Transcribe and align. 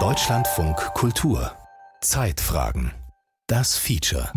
Deutschlandfunk 0.00 0.78
Kultur 0.94 1.52
Zeitfragen 2.00 2.90
Das 3.46 3.76
Feature 3.76 4.32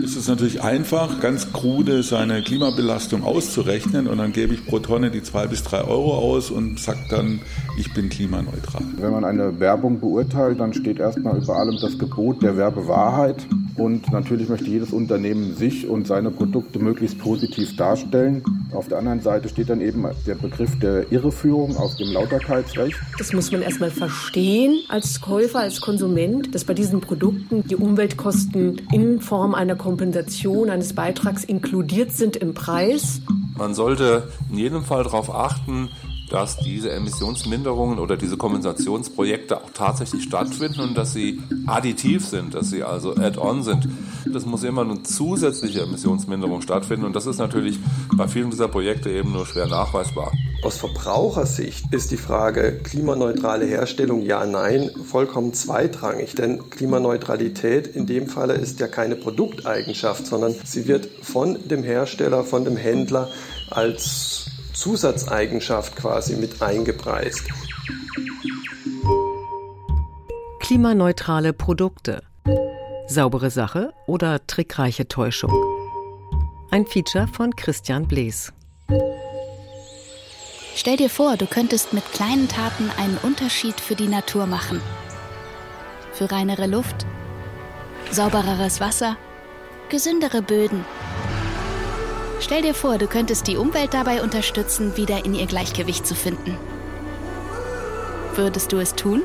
Es 0.00 0.14
ist 0.14 0.28
natürlich 0.28 0.62
einfach, 0.62 1.20
ganz 1.20 1.52
krude 1.52 2.04
seine 2.04 2.42
Klimabelastung 2.42 3.24
auszurechnen 3.24 4.06
und 4.06 4.18
dann 4.18 4.32
gebe 4.32 4.54
ich 4.54 4.64
pro 4.64 4.78
Tonne 4.78 5.10
die 5.10 5.24
zwei 5.24 5.48
bis 5.48 5.64
drei 5.64 5.82
Euro 5.82 6.16
aus 6.16 6.52
und 6.52 6.78
sage 6.78 7.00
dann, 7.10 7.40
ich 7.76 7.92
bin 7.92 8.10
klimaneutral. 8.10 8.82
Wenn 8.98 9.10
man 9.10 9.24
eine 9.24 9.58
Werbung 9.58 9.98
beurteilt, 9.98 10.60
dann 10.60 10.72
steht 10.74 11.00
erstmal 11.00 11.42
über 11.42 11.56
allem 11.56 11.76
das 11.80 11.98
Gebot 11.98 12.40
der 12.44 12.56
Werbewahrheit. 12.56 13.44
Und 13.78 14.10
natürlich 14.10 14.48
möchte 14.48 14.68
jedes 14.68 14.92
Unternehmen 14.92 15.54
sich 15.54 15.88
und 15.88 16.06
seine 16.08 16.32
Produkte 16.32 16.80
möglichst 16.80 17.18
positiv 17.18 17.76
darstellen. 17.76 18.42
Auf 18.72 18.88
der 18.88 18.98
anderen 18.98 19.20
Seite 19.20 19.48
steht 19.48 19.70
dann 19.70 19.80
eben 19.80 20.04
der 20.26 20.34
Begriff 20.34 20.76
der 20.80 21.10
Irreführung 21.12 21.76
aus 21.76 21.96
dem 21.96 22.12
Lauterkeitsrecht. 22.12 22.98
Das 23.18 23.32
muss 23.32 23.52
man 23.52 23.62
erstmal 23.62 23.90
verstehen 23.90 24.80
als 24.88 25.20
Käufer, 25.20 25.60
als 25.60 25.80
Konsument, 25.80 26.52
dass 26.54 26.64
bei 26.64 26.74
diesen 26.74 27.00
Produkten 27.00 27.62
die 27.68 27.76
Umweltkosten 27.76 28.82
in 28.92 29.20
Form 29.20 29.54
einer 29.54 29.76
Kompensation, 29.76 30.70
eines 30.70 30.92
Beitrags 30.92 31.44
inkludiert 31.44 32.10
sind 32.12 32.36
im 32.36 32.54
Preis. 32.54 33.20
Man 33.56 33.74
sollte 33.74 34.28
in 34.50 34.58
jedem 34.58 34.82
Fall 34.82 35.04
darauf 35.04 35.32
achten, 35.32 35.88
dass 36.28 36.58
diese 36.58 36.90
Emissionsminderungen 36.92 37.98
oder 37.98 38.16
diese 38.16 38.36
Kompensationsprojekte 38.36 39.58
auch 39.58 39.70
tatsächlich 39.72 40.24
stattfinden 40.24 40.80
und 40.80 40.94
dass 40.96 41.12
sie 41.12 41.40
additiv 41.66 42.26
sind, 42.26 42.54
dass 42.54 42.70
sie 42.70 42.82
also 42.82 43.16
add-on 43.16 43.62
sind. 43.62 43.88
Das 44.32 44.46
muss 44.46 44.62
immer 44.64 44.82
eine 44.82 45.02
zusätzliche 45.02 45.82
Emissionsminderung 45.82 46.60
stattfinden 46.60 47.06
und 47.06 47.16
das 47.16 47.26
ist 47.26 47.38
natürlich 47.38 47.78
bei 48.16 48.28
vielen 48.28 48.50
dieser 48.50 48.68
Projekte 48.68 49.10
eben 49.10 49.32
nur 49.32 49.46
schwer 49.46 49.66
nachweisbar. 49.66 50.32
Aus 50.62 50.76
Verbrauchersicht 50.78 51.92
ist 51.92 52.10
die 52.10 52.16
Frage 52.16 52.80
klimaneutrale 52.82 53.64
Herstellung 53.64 54.22
ja, 54.22 54.44
nein 54.44 54.90
vollkommen 55.04 55.54
zweitrangig, 55.54 56.34
denn 56.34 56.68
Klimaneutralität 56.68 57.86
in 57.86 58.06
dem 58.06 58.26
Falle 58.26 58.54
ist 58.54 58.80
ja 58.80 58.88
keine 58.88 59.14
Produkteigenschaft, 59.14 60.26
sondern 60.26 60.54
sie 60.64 60.88
wird 60.88 61.08
von 61.22 61.68
dem 61.68 61.84
Hersteller, 61.84 62.42
von 62.42 62.64
dem 62.64 62.76
Händler 62.76 63.28
als 63.70 64.50
Zusatzeigenschaft 64.78 65.96
quasi 65.96 66.36
mit 66.36 66.62
eingepreist. 66.62 67.42
Klimaneutrale 70.60 71.52
Produkte. 71.52 72.22
Saubere 73.08 73.50
Sache 73.50 73.92
oder 74.06 74.46
trickreiche 74.46 75.08
Täuschung? 75.08 75.52
Ein 76.70 76.86
Feature 76.86 77.26
von 77.26 77.56
Christian 77.56 78.06
Blees. 78.06 78.52
Stell 80.76 80.96
dir 80.96 81.10
vor, 81.10 81.36
du 81.36 81.46
könntest 81.46 81.92
mit 81.92 82.04
kleinen 82.12 82.46
Taten 82.46 82.88
einen 82.98 83.18
Unterschied 83.24 83.80
für 83.80 83.96
die 83.96 84.06
Natur 84.06 84.46
machen. 84.46 84.80
Für 86.12 86.30
reinere 86.30 86.68
Luft, 86.68 87.04
saubereres 88.12 88.80
Wasser, 88.80 89.16
gesündere 89.88 90.40
Böden 90.40 90.84
Stell 92.40 92.62
dir 92.62 92.74
vor, 92.74 92.98
du 92.98 93.06
könntest 93.08 93.46
die 93.46 93.56
Umwelt 93.56 93.94
dabei 93.94 94.22
unterstützen, 94.22 94.96
wieder 94.96 95.24
in 95.24 95.34
ihr 95.34 95.46
Gleichgewicht 95.46 96.06
zu 96.06 96.14
finden. 96.14 96.56
Würdest 98.34 98.72
du 98.72 98.78
es 98.78 98.94
tun? 98.94 99.22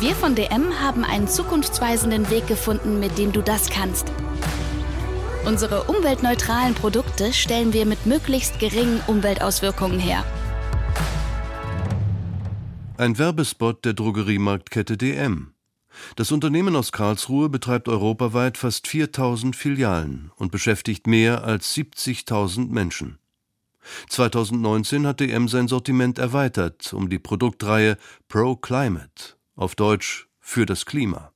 Wir 0.00 0.14
von 0.14 0.34
DM 0.34 0.80
haben 0.80 1.04
einen 1.04 1.28
zukunftsweisenden 1.28 2.30
Weg 2.30 2.46
gefunden, 2.46 3.00
mit 3.00 3.18
dem 3.18 3.32
du 3.32 3.42
das 3.42 3.70
kannst. 3.70 4.12
Unsere 5.44 5.84
umweltneutralen 5.84 6.74
Produkte 6.74 7.32
stellen 7.32 7.72
wir 7.72 7.86
mit 7.86 8.06
möglichst 8.06 8.58
geringen 8.58 9.00
Umweltauswirkungen 9.06 9.98
her. 9.98 10.24
Ein 12.96 13.16
Werbespot 13.16 13.84
der 13.84 13.94
Drogeriemarktkette 13.94 14.96
DM. 14.96 15.52
Das 16.16 16.32
Unternehmen 16.32 16.76
aus 16.76 16.92
Karlsruhe 16.92 17.48
betreibt 17.48 17.88
europaweit 17.88 18.56
fast 18.56 18.86
4000 18.86 19.54
Filialen 19.56 20.30
und 20.36 20.52
beschäftigt 20.52 21.06
mehr 21.06 21.44
als 21.44 21.74
70.000 21.74 22.68
Menschen. 22.68 23.18
2019 24.08 25.06
hat 25.06 25.20
DM 25.20 25.48
sein 25.48 25.68
Sortiment 25.68 26.18
erweitert 26.18 26.92
um 26.92 27.08
die 27.08 27.18
Produktreihe 27.18 27.96
Pro 28.28 28.56
Climate, 28.56 29.36
auf 29.56 29.74
Deutsch 29.74 30.28
für 30.40 30.66
das 30.66 30.86
Klima. 30.86 31.32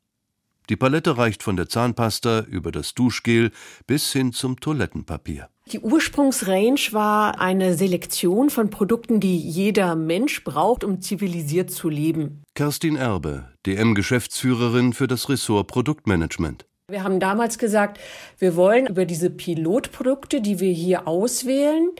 Die 0.69 0.77
Palette 0.77 1.19
reicht 1.19 1.43
von 1.43 1.57
der 1.57 1.69
Zahnpasta 1.69 2.41
über 2.41 2.71
das 2.73 2.95
Duschgel 2.95 3.51
bis 3.87 4.13
hin 4.13 4.33
zum 4.33 4.61
Toilettenpapier. 4.61 5.49
Die 5.71 5.81
Ursprungsrange 5.81 6.93
war 6.93 7.41
eine 7.41 7.75
Selektion 7.75 8.49
von 8.51 8.71
Produkten, 8.71 9.21
die 9.21 9.37
jeder 9.37 9.97
Mensch 9.97 10.45
braucht, 10.45 10.85
um 10.85 11.01
zivilisiert 11.01 11.71
zu 11.71 11.89
leben. 11.89 12.43
Kerstin 12.55 12.97
Erbe, 12.97 13.52
DM-Geschäftsführerin 13.67 14.93
für 14.93 15.07
das 15.07 15.29
Ressort 15.29 15.69
Produktmanagement. 15.69 16.67
Wir 16.89 17.05
haben 17.05 17.21
damals 17.21 17.59
gesagt, 17.59 18.01
wir 18.39 18.57
wollen 18.57 18.87
über 18.87 19.05
diese 19.07 19.31
Pilotprodukte, 19.31 20.41
die 20.41 20.61
wir 20.61 20.73
hier 20.73 21.09
auswählen, 21.09 21.91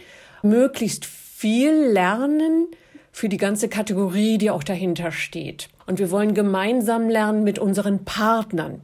möglichst 0.43 1.07
viel 1.07 1.73
lernen 1.73 2.69
für 3.13 3.29
die 3.29 3.37
ganze 3.37 3.69
Kategorie, 3.69 4.39
die 4.39 4.51
auch 4.51 4.65
dahinter 4.65 5.13
steht. 5.13 5.69
Und 5.87 5.99
wir 5.99 6.11
wollen 6.11 6.35
gemeinsam 6.35 7.09
lernen 7.09 7.45
mit 7.45 7.59
unseren 7.59 8.05
Partnern, 8.05 8.83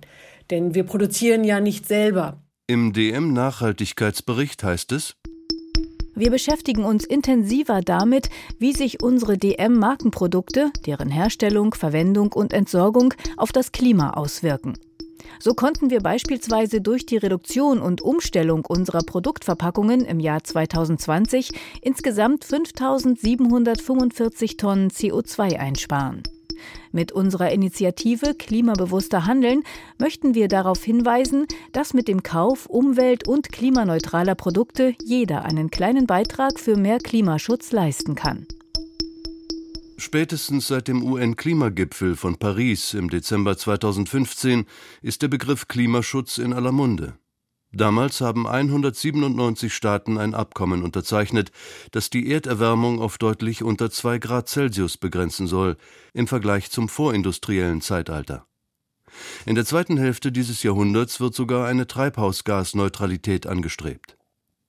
denn 0.50 0.74
wir 0.74 0.84
produzieren 0.84 1.44
ja 1.44 1.60
nicht 1.60 1.86
selber. 1.86 2.42
Im 2.66 2.92
DM-Nachhaltigkeitsbericht 2.92 4.62
heißt 4.62 4.92
es, 4.92 5.16
wir 6.18 6.30
beschäftigen 6.30 6.84
uns 6.84 7.04
intensiver 7.04 7.80
damit, 7.80 8.28
wie 8.58 8.72
sich 8.72 9.02
unsere 9.02 9.38
DM-Markenprodukte, 9.38 10.70
deren 10.86 11.10
Herstellung, 11.10 11.74
Verwendung 11.74 12.32
und 12.32 12.52
Entsorgung 12.52 13.14
auf 13.36 13.52
das 13.52 13.72
Klima 13.72 14.10
auswirken. 14.10 14.74
So 15.40 15.54
konnten 15.54 15.90
wir 15.90 16.00
beispielsweise 16.00 16.80
durch 16.80 17.06
die 17.06 17.16
Reduktion 17.16 17.78
und 17.78 18.02
Umstellung 18.02 18.64
unserer 18.64 19.02
Produktverpackungen 19.02 20.04
im 20.04 20.18
Jahr 20.18 20.42
2020 20.42 21.52
insgesamt 21.80 22.44
5745 22.44 24.56
Tonnen 24.56 24.90
CO2 24.90 25.56
einsparen. 25.56 26.24
Mit 26.92 27.12
unserer 27.12 27.50
Initiative 27.50 28.34
Klimabewusster 28.34 29.26
Handeln 29.26 29.62
möchten 29.98 30.34
wir 30.34 30.48
darauf 30.48 30.82
hinweisen, 30.82 31.46
dass 31.72 31.94
mit 31.94 32.08
dem 32.08 32.22
Kauf 32.22 32.66
umwelt- 32.66 33.26
und 33.28 33.52
klimaneutraler 33.52 34.34
Produkte 34.34 34.94
jeder 35.02 35.44
einen 35.44 35.70
kleinen 35.70 36.06
Beitrag 36.06 36.58
für 36.58 36.76
mehr 36.76 36.98
Klimaschutz 36.98 37.72
leisten 37.72 38.14
kann. 38.14 38.46
Spätestens 40.00 40.68
seit 40.68 40.86
dem 40.86 41.02
UN-Klimagipfel 41.02 42.14
von 42.14 42.36
Paris 42.36 42.94
im 42.94 43.10
Dezember 43.10 43.56
2015 43.56 44.64
ist 45.02 45.22
der 45.22 45.28
Begriff 45.28 45.66
Klimaschutz 45.66 46.38
in 46.38 46.52
aller 46.52 46.70
Munde. 46.70 47.18
Damals 47.72 48.22
haben 48.22 48.46
197 48.46 49.74
Staaten 49.74 50.16
ein 50.16 50.34
Abkommen 50.34 50.82
unterzeichnet, 50.82 51.52
das 51.90 52.08
die 52.08 52.30
Erderwärmung 52.30 53.00
auf 53.00 53.18
deutlich 53.18 53.62
unter 53.62 53.90
2 53.90 54.18
Grad 54.18 54.48
Celsius 54.48 54.96
begrenzen 54.96 55.46
soll, 55.46 55.76
im 56.14 56.26
Vergleich 56.26 56.70
zum 56.70 56.88
vorindustriellen 56.88 57.82
Zeitalter. 57.82 58.46
In 59.44 59.54
der 59.54 59.66
zweiten 59.66 59.98
Hälfte 59.98 60.32
dieses 60.32 60.62
Jahrhunderts 60.62 61.20
wird 61.20 61.34
sogar 61.34 61.66
eine 61.66 61.86
Treibhausgasneutralität 61.86 63.46
angestrebt. 63.46 64.16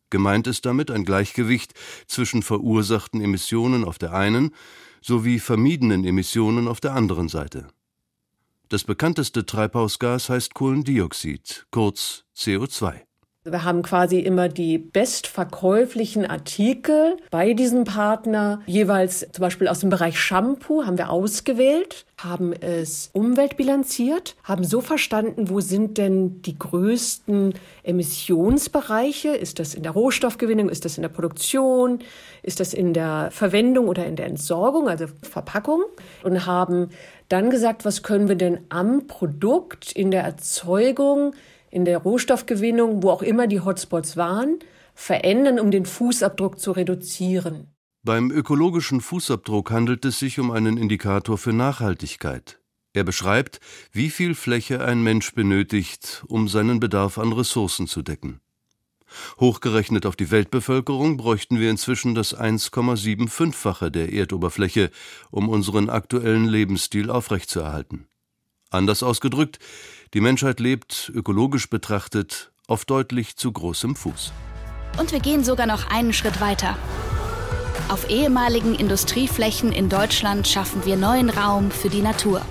Gemeint 0.10 0.48
ist 0.48 0.66
damit 0.66 0.92
ein 0.92 1.06
Gleichgewicht 1.06 1.74
zwischen 2.08 2.42
verursachten 2.42 3.22
Emissionen 3.22 3.86
auf 3.86 3.98
der 3.98 4.14
einen 4.14 4.52
sowie 5.02 5.40
vermiedenen 5.40 6.04
Emissionen 6.04 6.68
auf 6.68 6.82
der 6.82 6.94
anderen 6.94 7.30
Seite. 7.30 7.68
Das 8.72 8.84
bekannteste 8.84 9.48
Treibhausgas 9.48 10.30
heißt 10.30 10.54
Kohlendioxid, 10.54 11.66
kurz 11.72 12.26
CO2. 12.38 13.02
Wir 13.44 13.64
haben 13.64 13.82
quasi 13.82 14.20
immer 14.20 14.48
die 14.48 14.78
bestverkäuflichen 14.78 16.28
Artikel 16.28 17.18
bei 17.32 17.54
diesem 17.54 17.86
Partner, 17.86 18.62
jeweils 18.68 19.26
zum 19.32 19.42
Beispiel 19.42 19.68
aus 19.68 19.80
dem 19.80 19.90
Bereich 19.90 20.20
Shampoo, 20.20 20.86
haben 20.86 21.00
wir 21.00 21.10
ausgewählt, 21.10 22.06
haben 22.18 22.54
es 22.54 23.10
umweltbilanziert, 23.14 24.36
haben 24.44 24.64
so 24.64 24.82
verstanden, 24.82 25.50
wo 25.50 25.62
sind 25.62 25.98
denn 25.98 26.44
die 26.44 26.60
größten 26.60 27.56
Emissionsbereiche? 27.82 29.30
Ist 29.30 29.58
das 29.58 29.74
in 29.74 29.82
der 29.82 29.94
Rohstoffgewinnung? 29.94 30.70
Ist 30.70 30.86
das 30.86 30.98
in 30.98 31.02
der 31.02 31.10
Produktion? 31.10 32.00
Ist 32.44 32.60
das 32.60 32.76
in 32.76 32.94
der 32.94 33.30
Verwendung 33.32 33.88
oder 33.88 34.06
in 34.06 34.16
der 34.16 34.28
Entsorgung, 34.28 34.90
also 34.90 35.06
Verpackung? 35.24 35.82
Und 36.24 36.46
haben 36.46 36.90
dann 37.30 37.50
gesagt, 37.50 37.86
was 37.86 38.04
können 38.04 38.28
wir 38.28 38.36
denn 38.36 38.60
am 38.70 39.08
Produkt 39.08 39.92
in 39.92 40.12
der 40.12 40.24
Erzeugung, 40.24 41.34
in 41.72 41.86
der 41.86 42.00
Rohstoffgewinnung, 42.00 43.04
wo 43.04 43.12
auch 43.12 43.22
immer 43.22 43.48
die 43.48 43.62
Hotspots 43.62 44.18
waren, 44.18 44.60
verändern, 44.96 45.60
um 45.60 45.72
den 45.72 45.86
Fußabdruck 45.86 46.60
zu 46.60 46.72
reduzieren. 46.72 47.68
Beim 48.04 48.32
ökologischen 48.32 49.02
Fußabdruck 49.02 49.72
handelt 49.72 50.06
es 50.06 50.20
sich 50.20 50.40
um 50.40 50.52
einen 50.52 50.78
Indikator 50.78 51.38
für 51.38 51.54
Nachhaltigkeit. 51.54 52.60
Er 52.94 53.04
beschreibt, 53.04 53.60
wie 53.92 54.10
viel 54.10 54.34
Fläche 54.36 54.84
ein 54.84 55.04
Mensch 55.04 55.34
benötigt, 55.36 56.24
um 56.28 56.48
seinen 56.48 56.80
Bedarf 56.80 57.18
an 57.18 57.32
Ressourcen 57.34 57.88
zu 57.88 58.02
decken. 58.02 58.40
Hochgerechnet 59.40 60.06
auf 60.06 60.16
die 60.16 60.32
Weltbevölkerung 60.32 61.18
bräuchten 61.18 61.60
wir 61.60 61.70
inzwischen 61.70 62.16
das 62.16 62.36
1,75-fache 62.38 63.90
der 63.90 64.14
Erdoberfläche, 64.14 64.92
um 65.32 65.50
unseren 65.50 65.90
aktuellen 65.90 66.46
Lebensstil 66.46 67.10
aufrechtzuerhalten. 67.10 68.08
Anders 68.70 69.02
ausgedrückt, 69.04 69.60
die 70.14 70.22
Menschheit 70.22 70.60
lebt, 70.60 71.12
ökologisch 71.14 71.70
betrachtet, 71.70 72.52
auf 72.68 72.86
deutlich 72.86 73.36
zu 73.36 73.52
großem 73.52 73.96
Fuß. 73.96 74.32
Und 75.00 75.12
wir 75.12 75.20
gehen 75.20 75.44
sogar 75.44 75.66
noch 75.66 75.90
einen 75.90 76.14
Schritt 76.14 76.40
weiter. 76.42 76.78
Auf 77.90 78.10
ehemaligen 78.10 78.76
Industrieflächen 78.76 79.72
in 79.72 79.90
Deutschland 79.90 80.48
schaffen 80.48 80.86
wir 80.86 80.96
neuen 80.96 81.32
Raum 81.32 81.72
für 81.72 81.90
die 81.90 82.02
Natur 82.02 82.42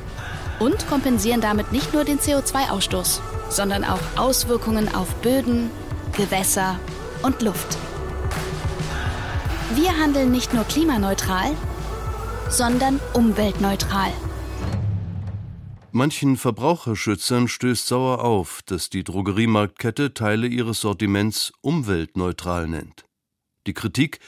und 0.58 0.88
kompensieren 0.88 1.40
damit 1.40 1.70
nicht 1.70 1.92
nur 1.92 2.04
den 2.04 2.18
CO2-Ausstoß, 2.18 3.20
sondern 3.48 3.84
auch 3.84 4.00
Auswirkungen 4.16 4.92
auf 4.92 5.14
Böden, 5.16 5.70
Gewässer 6.18 6.80
und 7.22 7.42
Luft. 7.42 7.78
Wir 9.76 9.96
handeln 9.96 10.32
nicht 10.32 10.52
nur 10.52 10.64
klimaneutral, 10.64 11.52
sondern 12.50 12.98
umweltneutral. 13.14 14.10
Manchen 15.92 16.36
Verbraucherschützern 16.36 17.46
stößt 17.46 17.86
sauer 17.86 18.24
auf, 18.24 18.62
dass 18.66 18.90
die 18.90 19.04
Drogeriemarktkette 19.04 20.12
Teile 20.12 20.48
ihres 20.48 20.80
Sortiments 20.80 21.52
umweltneutral 21.60 22.66
nennt. 22.66 23.04
Die 23.68 23.74
Kritik, 23.74 24.18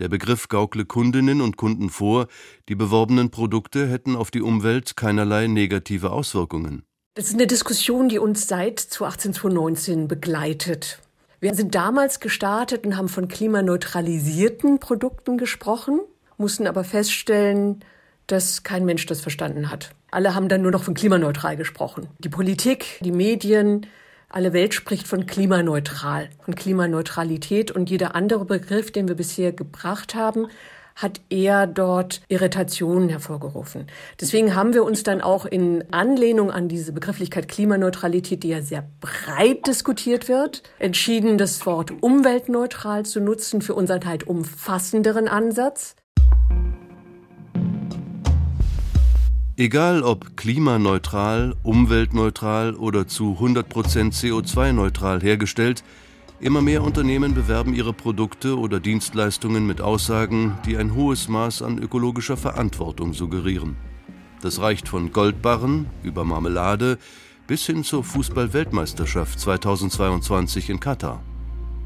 der 0.00 0.08
Begriff 0.08 0.48
gaukle 0.48 0.84
Kundinnen 0.84 1.40
und 1.40 1.56
Kunden 1.56 1.90
vor, 1.90 2.26
die 2.68 2.74
beworbenen 2.74 3.30
Produkte 3.30 3.86
hätten 3.86 4.16
auf 4.16 4.32
die 4.32 4.42
Umwelt 4.42 4.96
keinerlei 4.96 5.46
negative 5.46 6.10
Auswirkungen. 6.10 6.82
Das 7.14 7.28
ist 7.28 7.34
eine 7.34 7.46
Diskussion, 7.46 8.08
die 8.08 8.18
uns 8.18 8.48
seit 8.48 8.80
2018-2019 8.80 10.08
begleitet. 10.08 11.00
Wir 11.38 11.54
sind 11.54 11.74
damals 11.74 12.20
gestartet 12.20 12.86
und 12.86 12.96
haben 12.96 13.08
von 13.08 13.28
klimaneutralisierten 13.28 14.80
Produkten 14.80 15.36
gesprochen, 15.36 16.00
mussten 16.38 16.66
aber 16.66 16.82
feststellen, 16.82 17.84
dass 18.26 18.62
kein 18.62 18.84
Mensch 18.84 19.06
das 19.06 19.20
verstanden 19.20 19.70
hat. 19.70 19.90
Alle 20.10 20.34
haben 20.34 20.48
dann 20.48 20.62
nur 20.62 20.70
noch 20.70 20.82
von 20.82 20.94
klimaneutral 20.94 21.56
gesprochen. 21.56 22.08
Die 22.18 22.28
Politik, 22.28 22.98
die 23.02 23.12
Medien, 23.12 23.86
alle 24.28 24.52
Welt 24.52 24.74
spricht 24.74 25.06
von 25.06 25.26
klimaneutral, 25.26 26.30
von 26.44 26.54
Klimaneutralität 26.54 27.70
und 27.70 27.90
jeder 27.90 28.14
andere 28.14 28.44
Begriff, 28.44 28.90
den 28.90 29.06
wir 29.06 29.14
bisher 29.14 29.52
gebracht 29.52 30.14
haben, 30.14 30.48
hat 30.96 31.20
eher 31.28 31.66
dort 31.66 32.22
Irritationen 32.28 33.10
hervorgerufen. 33.10 33.86
Deswegen 34.20 34.54
haben 34.54 34.72
wir 34.72 34.82
uns 34.82 35.02
dann 35.02 35.20
auch 35.20 35.44
in 35.44 35.84
Anlehnung 35.92 36.50
an 36.50 36.68
diese 36.68 36.92
Begrifflichkeit 36.92 37.48
Klimaneutralität, 37.48 38.42
die 38.42 38.48
ja 38.48 38.62
sehr 38.62 38.88
breit 39.00 39.66
diskutiert 39.66 40.26
wird, 40.28 40.62
entschieden, 40.78 41.36
das 41.36 41.64
Wort 41.66 41.92
umweltneutral 42.02 43.04
zu 43.04 43.20
nutzen 43.20 43.60
für 43.60 43.74
unseren 43.74 44.06
halt 44.06 44.26
umfassenderen 44.26 45.28
Ansatz. 45.28 45.96
Egal 49.58 50.02
ob 50.02 50.36
klimaneutral, 50.36 51.54
umweltneutral 51.62 52.74
oder 52.74 53.06
zu 53.06 53.38
100% 53.40 54.12
CO2-neutral 54.12 55.22
hergestellt, 55.22 55.82
immer 56.40 56.62
mehr 56.62 56.82
Unternehmen 56.82 57.34
bewerben 57.34 57.74
ihre 57.74 57.92
Produkte 57.92 58.58
oder 58.58 58.80
Dienstleistungen 58.80 59.66
mit 59.66 59.80
Aussagen, 59.80 60.58
die 60.66 60.76
ein 60.76 60.94
hohes 60.94 61.28
Maß 61.28 61.62
an 61.62 61.78
ökologischer 61.78 62.36
Verantwortung 62.36 63.12
suggerieren. 63.12 63.76
Das 64.42 64.60
reicht 64.60 64.88
von 64.88 65.12
Goldbarren 65.12 65.86
über 66.02 66.24
Marmelade 66.24 66.98
bis 67.46 67.64
hin 67.66 67.84
zur 67.84 68.04
Fußball-Weltmeisterschaft 68.04 69.38
2022 69.38 70.70
in 70.70 70.80
Katar. 70.80 71.22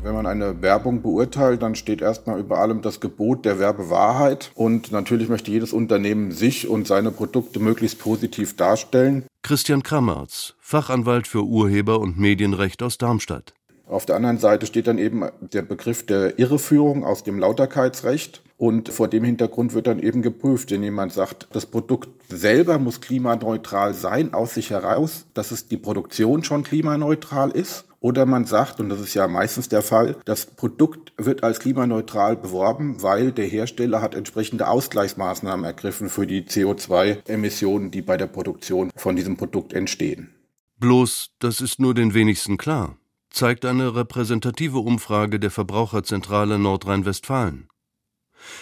Wenn 0.03 0.15
man 0.15 0.27
eine 0.27 0.63
Werbung 0.63 1.03
beurteilt, 1.03 1.63
dann 1.63 1.75
steht 1.75 2.01
erstmal 2.01 2.41
über 2.41 2.59
allem 2.59 2.81
das 2.81 3.01
Gebot 3.01 3.45
der 3.45 3.59
Werbewahrheit. 3.59 4.51
Und 4.55 4.93
natürlich 4.93 5.29
möchte 5.29 5.51
jedes 5.51 5.75
Unternehmen 5.75 6.33
sich 6.33 6.67
und 6.67 6.87
seine 6.87 7.11
Produkte 7.11 7.61
möglichst 7.61 7.99
positiv 7.99 8.57
darstellen. 8.57 9.27
Christian 9.43 9.83
Krammerz, 9.83 10.55
Fachanwalt 10.59 11.27
für 11.27 11.45
Urheber- 11.45 12.01
und 12.01 12.19
Medienrecht 12.19 12.83
aus 12.83 12.97
Darmstadt. 12.97 13.53
Auf 13.91 14.07
der 14.07 14.15
anderen 14.15 14.39
Seite 14.39 14.67
steht 14.67 14.87
dann 14.87 14.99
eben 14.99 15.25
der 15.41 15.63
Begriff 15.63 16.07
der 16.07 16.39
Irreführung 16.39 17.05
aus 17.05 17.25
dem 17.25 17.41
Lauterkeitsrecht. 17.41 18.43
Und 18.57 18.89
vor 18.91 19.09
dem 19.09 19.25
Hintergrund 19.25 19.75
wird 19.75 19.89
dann 19.89 19.99
eben 19.99 20.23
geprüft, 20.23 20.71
wenn 20.71 20.83
jemand 20.83 21.13
sagt, 21.13 21.49
das 21.53 21.67
Produkt 21.67 22.09
selber 22.29 22.79
muss 22.79 23.01
klimaneutral 23.01 23.95
sein, 23.95 24.33
aus 24.33 24.55
sich 24.55 24.71
heraus, 24.71 25.27
dass 25.35 25.51
es 25.51 25.67
die 25.67 25.77
Produktion 25.77 26.45
schon 26.45 26.63
klimaneutral 26.63 27.51
ist. 27.51 27.87
Oder 27.99 28.27
man 28.27 28.45
sagt, 28.45 28.79
und 28.79 28.89
das 28.89 29.01
ist 29.01 29.15
ja 29.15 29.27
meistens 29.27 29.69
der 29.69 29.83
Fall, 29.83 30.17
das 30.25 30.47
Produkt 30.47 31.13
wird 31.17 31.43
als 31.43 31.59
klimaneutral 31.59 32.37
beworben, 32.37 33.03
weil 33.03 33.33
der 33.33 33.47
Hersteller 33.47 34.01
hat 34.01 34.15
entsprechende 34.15 34.69
Ausgleichsmaßnahmen 34.69 35.65
ergriffen 35.65 36.09
für 36.09 36.27
die 36.27 36.43
CO2-Emissionen, 36.43 37.91
die 37.91 38.03
bei 38.03 38.17
der 38.17 38.27
Produktion 38.27 38.91
von 38.95 39.17
diesem 39.17 39.37
Produkt 39.37 39.73
entstehen. 39.73 40.35
Bloß, 40.79 41.33
das 41.41 41.61
ist 41.61 41.79
nur 41.79 41.93
den 41.93 42.15
wenigsten 42.15 42.57
klar, 42.57 42.97
zeigt 43.31 43.65
eine 43.65 43.95
repräsentative 43.95 44.79
Umfrage 44.79 45.41
der 45.41 45.51
Verbraucherzentrale 45.51 46.59
Nordrhein-Westfalen. 46.59 47.69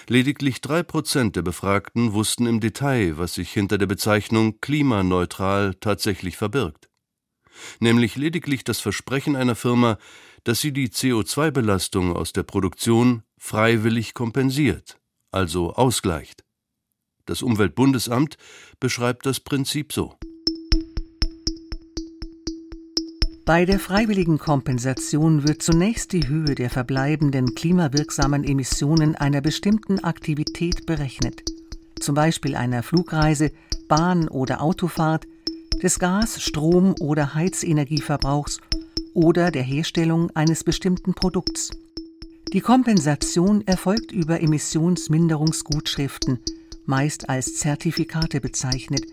Lediglich 0.09 0.61
drei 0.61 0.83
Prozent 0.83 1.37
der 1.37 1.43
Befragten 1.43 2.13
wussten 2.13 2.47
im 2.47 2.61
Detail, 2.61 3.19
was 3.19 3.35
sich 3.35 3.53
hinter 3.53 3.79
der 3.79 3.87
Bezeichnung 3.87 4.61
klimaneutral 4.61 5.75
tatsächlich 5.75 6.37
verbirgt 6.37 6.89
nämlich 7.81 8.17
lediglich 8.17 8.65
das 8.65 8.81
Versprechen 8.81 9.37
einer 9.37 9.55
Firma, 9.55 9.99
dass 10.45 10.61
sie 10.61 10.73
die 10.73 10.89
CO2-Belastung 10.89 12.15
aus 12.15 12.33
der 12.33 12.43
Produktion 12.43 13.23
freiwillig 13.39 14.15
kompensiert, 14.15 14.99
also 15.31 15.73
ausgleicht. 15.73 16.45
Das 17.27 17.43
Umweltbundesamt 17.43 18.37
beschreibt 18.81 19.27
das 19.27 19.41
Prinzip 19.41 19.93
so. 19.93 20.19
Bei 23.49 23.65
der 23.65 23.79
freiwilligen 23.79 24.37
Kompensation 24.37 25.49
wird 25.49 25.63
zunächst 25.63 26.13
die 26.13 26.29
Höhe 26.29 26.55
der 26.55 26.69
verbleibenden 26.69 27.55
klimawirksamen 27.55 28.45
Emissionen 28.45 29.15
einer 29.15 29.41
bestimmten 29.41 30.01
Aktivität 30.01 30.85
berechnet, 30.85 31.45
zum 31.99 32.15
Beispiel 32.15 32.57
einer 32.57 32.83
Flugreise, 32.83 33.51
Bahn- 33.89 34.29
oder 34.29 34.61
Autofahrt, 34.61 35.27
des 35.83 35.99
Gas-, 35.99 36.43
Strom- 36.43 36.95
oder 37.01 37.35
Heizenergieverbrauchs 37.35 38.61
oder 39.15 39.51
der 39.51 39.63
Herstellung 39.63 40.29
eines 40.37 40.63
bestimmten 40.63 41.15
Produkts. 41.15 41.71
Die 42.53 42.61
Kompensation 42.61 43.67
erfolgt 43.67 44.13
über 44.13 44.43
Emissionsminderungsgutschriften, 44.43 46.39
meist 46.85 47.31
als 47.31 47.57
Zertifikate 47.57 48.43
bezeichnet, 48.43 49.07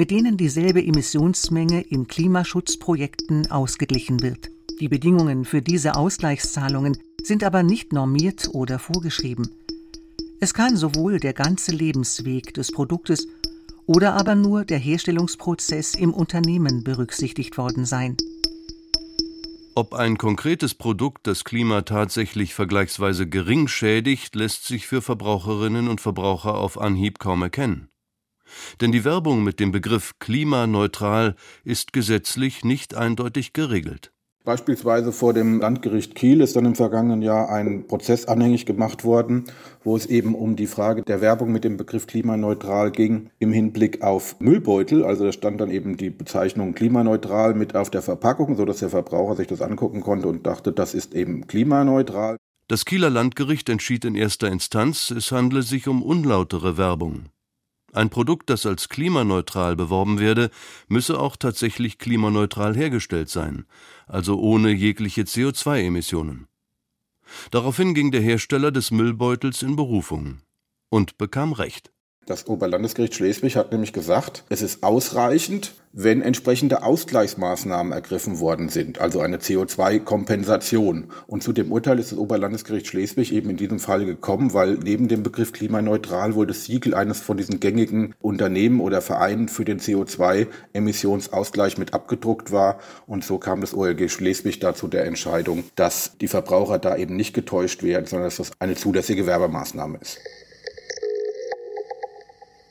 mit 0.00 0.10
denen 0.10 0.38
dieselbe 0.38 0.82
Emissionsmenge 0.82 1.82
in 1.82 2.08
Klimaschutzprojekten 2.08 3.50
ausgeglichen 3.50 4.22
wird. 4.22 4.48
Die 4.80 4.88
Bedingungen 4.88 5.44
für 5.44 5.60
diese 5.60 5.94
Ausgleichszahlungen 5.94 6.96
sind 7.22 7.44
aber 7.44 7.62
nicht 7.62 7.92
normiert 7.92 8.48
oder 8.54 8.78
vorgeschrieben. 8.78 9.50
Es 10.40 10.54
kann 10.54 10.78
sowohl 10.78 11.20
der 11.20 11.34
ganze 11.34 11.72
Lebensweg 11.72 12.54
des 12.54 12.72
Produktes 12.72 13.28
oder 13.84 14.14
aber 14.14 14.34
nur 14.34 14.64
der 14.64 14.78
Herstellungsprozess 14.78 15.94
im 15.94 16.14
Unternehmen 16.14 16.82
berücksichtigt 16.82 17.58
worden 17.58 17.84
sein. 17.84 18.16
Ob 19.74 19.92
ein 19.92 20.16
konkretes 20.16 20.72
Produkt 20.72 21.26
das 21.26 21.44
Klima 21.44 21.82
tatsächlich 21.82 22.54
vergleichsweise 22.54 23.28
gering 23.28 23.68
schädigt, 23.68 24.34
lässt 24.34 24.64
sich 24.64 24.86
für 24.86 25.02
Verbraucherinnen 25.02 25.88
und 25.88 26.00
Verbraucher 26.00 26.54
auf 26.54 26.80
Anhieb 26.80 27.18
kaum 27.18 27.42
erkennen. 27.42 27.89
Denn 28.80 28.92
die 28.92 29.04
Werbung 29.04 29.42
mit 29.44 29.60
dem 29.60 29.72
Begriff 29.72 30.18
klimaneutral 30.18 31.34
ist 31.64 31.92
gesetzlich 31.92 32.64
nicht 32.64 32.94
eindeutig 32.94 33.52
geregelt. 33.52 34.12
Beispielsweise 34.42 35.12
vor 35.12 35.34
dem 35.34 35.60
Landgericht 35.60 36.14
Kiel 36.14 36.40
ist 36.40 36.56
dann 36.56 36.64
im 36.64 36.74
vergangenen 36.74 37.20
Jahr 37.20 37.50
ein 37.50 37.86
Prozess 37.86 38.24
anhängig 38.24 38.64
gemacht 38.64 39.04
worden, 39.04 39.44
wo 39.84 39.94
es 39.96 40.06
eben 40.06 40.34
um 40.34 40.56
die 40.56 40.66
Frage 40.66 41.02
der 41.02 41.20
Werbung 41.20 41.52
mit 41.52 41.62
dem 41.62 41.76
Begriff 41.76 42.06
klimaneutral 42.06 42.90
ging 42.90 43.28
im 43.38 43.52
Hinblick 43.52 44.00
auf 44.00 44.40
Müllbeutel. 44.40 45.04
Also 45.04 45.26
da 45.26 45.32
stand 45.32 45.60
dann 45.60 45.70
eben 45.70 45.98
die 45.98 46.08
Bezeichnung 46.08 46.74
klimaneutral 46.74 47.52
mit 47.52 47.76
auf 47.76 47.90
der 47.90 48.00
Verpackung, 48.00 48.56
sodass 48.56 48.78
der 48.78 48.88
Verbraucher 48.88 49.36
sich 49.36 49.46
das 49.46 49.60
angucken 49.60 50.00
konnte 50.00 50.28
und 50.28 50.46
dachte, 50.46 50.72
das 50.72 50.94
ist 50.94 51.14
eben 51.14 51.46
klimaneutral. 51.46 52.38
Das 52.66 52.86
Kieler 52.86 53.10
Landgericht 53.10 53.68
entschied 53.68 54.06
in 54.06 54.14
erster 54.14 54.48
Instanz, 54.48 55.10
es 55.10 55.32
handle 55.32 55.62
sich 55.62 55.86
um 55.86 56.02
unlautere 56.02 56.78
Werbung. 56.78 57.26
Ein 57.92 58.10
Produkt, 58.10 58.50
das 58.50 58.66
als 58.66 58.88
klimaneutral 58.88 59.74
beworben 59.74 60.20
werde, 60.20 60.50
müsse 60.88 61.18
auch 61.18 61.36
tatsächlich 61.36 61.98
klimaneutral 61.98 62.76
hergestellt 62.76 63.28
sein, 63.28 63.66
also 64.06 64.38
ohne 64.38 64.70
jegliche 64.70 65.22
CO2-Emissionen. 65.22 66.46
Daraufhin 67.50 67.94
ging 67.94 68.10
der 68.10 68.20
Hersteller 68.20 68.70
des 68.70 68.90
Müllbeutels 68.90 69.62
in 69.62 69.76
Berufung 69.76 70.42
und 70.88 71.18
bekam 71.18 71.52
Recht. 71.52 71.92
Das 72.30 72.46
Oberlandesgericht 72.46 73.16
Schleswig 73.16 73.56
hat 73.56 73.72
nämlich 73.72 73.92
gesagt, 73.92 74.44
es 74.50 74.62
ist 74.62 74.84
ausreichend, 74.84 75.72
wenn 75.92 76.22
entsprechende 76.22 76.84
Ausgleichsmaßnahmen 76.84 77.92
ergriffen 77.92 78.38
worden 78.38 78.68
sind, 78.68 79.00
also 79.00 79.18
eine 79.18 79.38
CO2-Kompensation. 79.38 81.10
Und 81.26 81.42
zu 81.42 81.52
dem 81.52 81.72
Urteil 81.72 81.98
ist 81.98 82.12
das 82.12 82.20
Oberlandesgericht 82.20 82.86
Schleswig 82.86 83.32
eben 83.32 83.50
in 83.50 83.56
diesem 83.56 83.80
Fall 83.80 84.04
gekommen, 84.04 84.54
weil 84.54 84.74
neben 84.74 85.08
dem 85.08 85.24
Begriff 85.24 85.52
klimaneutral 85.52 86.36
wohl 86.36 86.46
das 86.46 86.66
Siegel 86.66 86.94
eines 86.94 87.18
von 87.20 87.36
diesen 87.36 87.58
gängigen 87.58 88.14
Unternehmen 88.20 88.78
oder 88.78 89.02
Vereinen 89.02 89.48
für 89.48 89.64
den 89.64 89.80
CO2-Emissionsausgleich 89.80 91.78
mit 91.78 91.94
abgedruckt 91.94 92.52
war. 92.52 92.78
Und 93.08 93.24
so 93.24 93.38
kam 93.38 93.60
das 93.60 93.74
OLG 93.74 94.08
Schleswig 94.08 94.60
dazu 94.60 94.86
der 94.86 95.04
Entscheidung, 95.04 95.64
dass 95.74 96.16
die 96.20 96.28
Verbraucher 96.28 96.78
da 96.78 96.96
eben 96.96 97.16
nicht 97.16 97.34
getäuscht 97.34 97.82
werden, 97.82 98.06
sondern 98.06 98.28
dass 98.28 98.36
das 98.36 98.52
eine 98.60 98.76
zulässige 98.76 99.26
Werbemaßnahme 99.26 99.98
ist. 100.00 100.20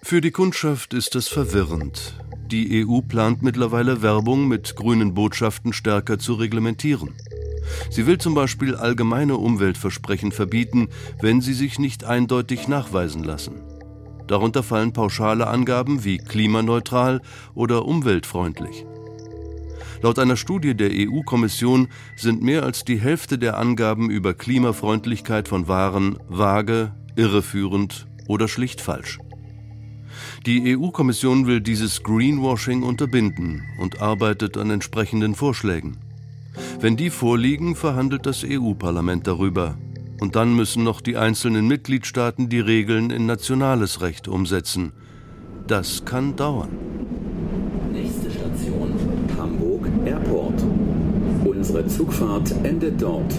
Für 0.02 0.22
die 0.22 0.32
Kundschaft 0.32 0.94
ist 0.94 1.16
es 1.16 1.28
verwirrend. 1.28 2.20
Die 2.50 2.84
EU 2.86 3.02
plant 3.02 3.44
mittlerweile 3.44 4.02
Werbung 4.02 4.48
mit 4.48 4.76
grünen 4.76 5.14
Botschaften 5.14 5.72
stärker 5.72 6.18
zu 6.18 6.34
reglementieren. 6.34 7.14
Sie 7.92 8.08
will 8.08 8.18
zum 8.18 8.34
Beispiel 8.34 8.76
allgemeine 8.76 9.38
Umweltversprechen 9.38 10.32
verbieten, 10.32 10.88
wenn 11.22 11.42
sie 11.42 11.54
sich 11.54 11.78
nicht 11.78 12.06
eindeutig 12.06 12.68
nachweisen 12.68 13.24
lassen. 13.24 13.62
Darunter 14.26 14.64
fallen 14.64 14.94
pauschale 14.94 15.48
Angaben 15.48 16.04
wie 16.04 16.18
klimaneutral 16.18 17.22
oder 17.54 17.86
umweltfreundlich. 17.86 18.86
Laut 20.02 20.18
einer 20.18 20.38
Studie 20.38 20.76
der 20.76 20.90
EU-Kommission 20.92 21.90
sind 22.16 22.42
mehr 22.42 22.64
als 22.64 22.86
die 22.86 23.00
Hälfte 23.00 23.38
der 23.38 23.58
Angaben 23.58 24.10
über 24.10 24.34
Klimafreundlichkeit 24.34 25.48
von 25.48 25.68
Waren 25.68 26.18
vage, 26.30 26.96
irreführend 27.16 28.08
oder 28.28 28.48
schlicht 28.48 28.82
falsch. 28.82 29.20
Die 30.46 30.78
EU-Kommission 30.78 31.48
will 31.48 31.62
dieses 31.62 32.04
Greenwashing 32.04 32.84
unterbinden 32.84 33.64
und 33.80 34.02
arbeitet 34.02 34.58
an 34.58 34.72
entsprechenden 34.72 35.36
Vorschlägen. 35.36 35.98
Wenn 36.80 36.98
die 36.98 37.10
vorliegen, 37.10 37.76
verhandelt 37.76 38.26
das 38.26 38.44
EU-Parlament 38.46 39.28
darüber. 39.28 39.78
Und 40.20 40.36
dann 40.36 40.56
müssen 40.56 40.84
noch 40.84 41.02
die 41.02 41.18
einzelnen 41.18 41.68
Mitgliedstaaten 41.68 42.50
die 42.50 42.60
Regeln 42.60 43.10
in 43.10 43.26
nationales 43.26 44.02
Recht 44.02 44.28
umsetzen. 44.28 44.92
Das 45.68 46.04
kann 46.04 46.36
dauern. 46.36 46.70
Nächste 47.94 48.30
Station 48.32 48.94
Hamburg 49.38 49.88
Airport. 50.06 50.62
Unsere 51.46 51.88
Zugfahrt 51.88 52.54
endet 52.64 53.02
dort. 53.02 53.34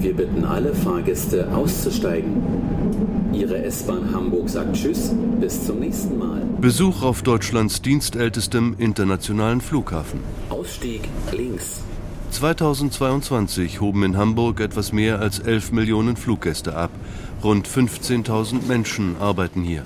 Wir 0.00 0.14
bitten 0.14 0.44
alle 0.44 0.74
Fahrgäste 0.74 1.54
auszusteigen. 1.54 3.25
Ihre 3.36 3.62
S-Bahn 3.64 4.14
Hamburg 4.14 4.48
sagt 4.48 4.74
Tschüss, 4.74 5.12
bis 5.38 5.66
zum 5.66 5.80
nächsten 5.80 6.18
Mal. 6.18 6.40
Besuch 6.58 7.02
auf 7.02 7.20
Deutschlands 7.20 7.82
dienstältestem 7.82 8.74
internationalen 8.78 9.60
Flughafen. 9.60 10.20
Ausstieg 10.48 11.02
links. 11.32 11.82
2022 12.30 13.82
hoben 13.82 14.04
in 14.04 14.16
Hamburg 14.16 14.60
etwas 14.60 14.92
mehr 14.92 15.20
als 15.20 15.38
11 15.38 15.72
Millionen 15.72 16.16
Fluggäste 16.16 16.76
ab. 16.76 16.90
Rund 17.44 17.68
15.000 17.68 18.66
Menschen 18.66 19.16
arbeiten 19.20 19.62
hier. 19.62 19.82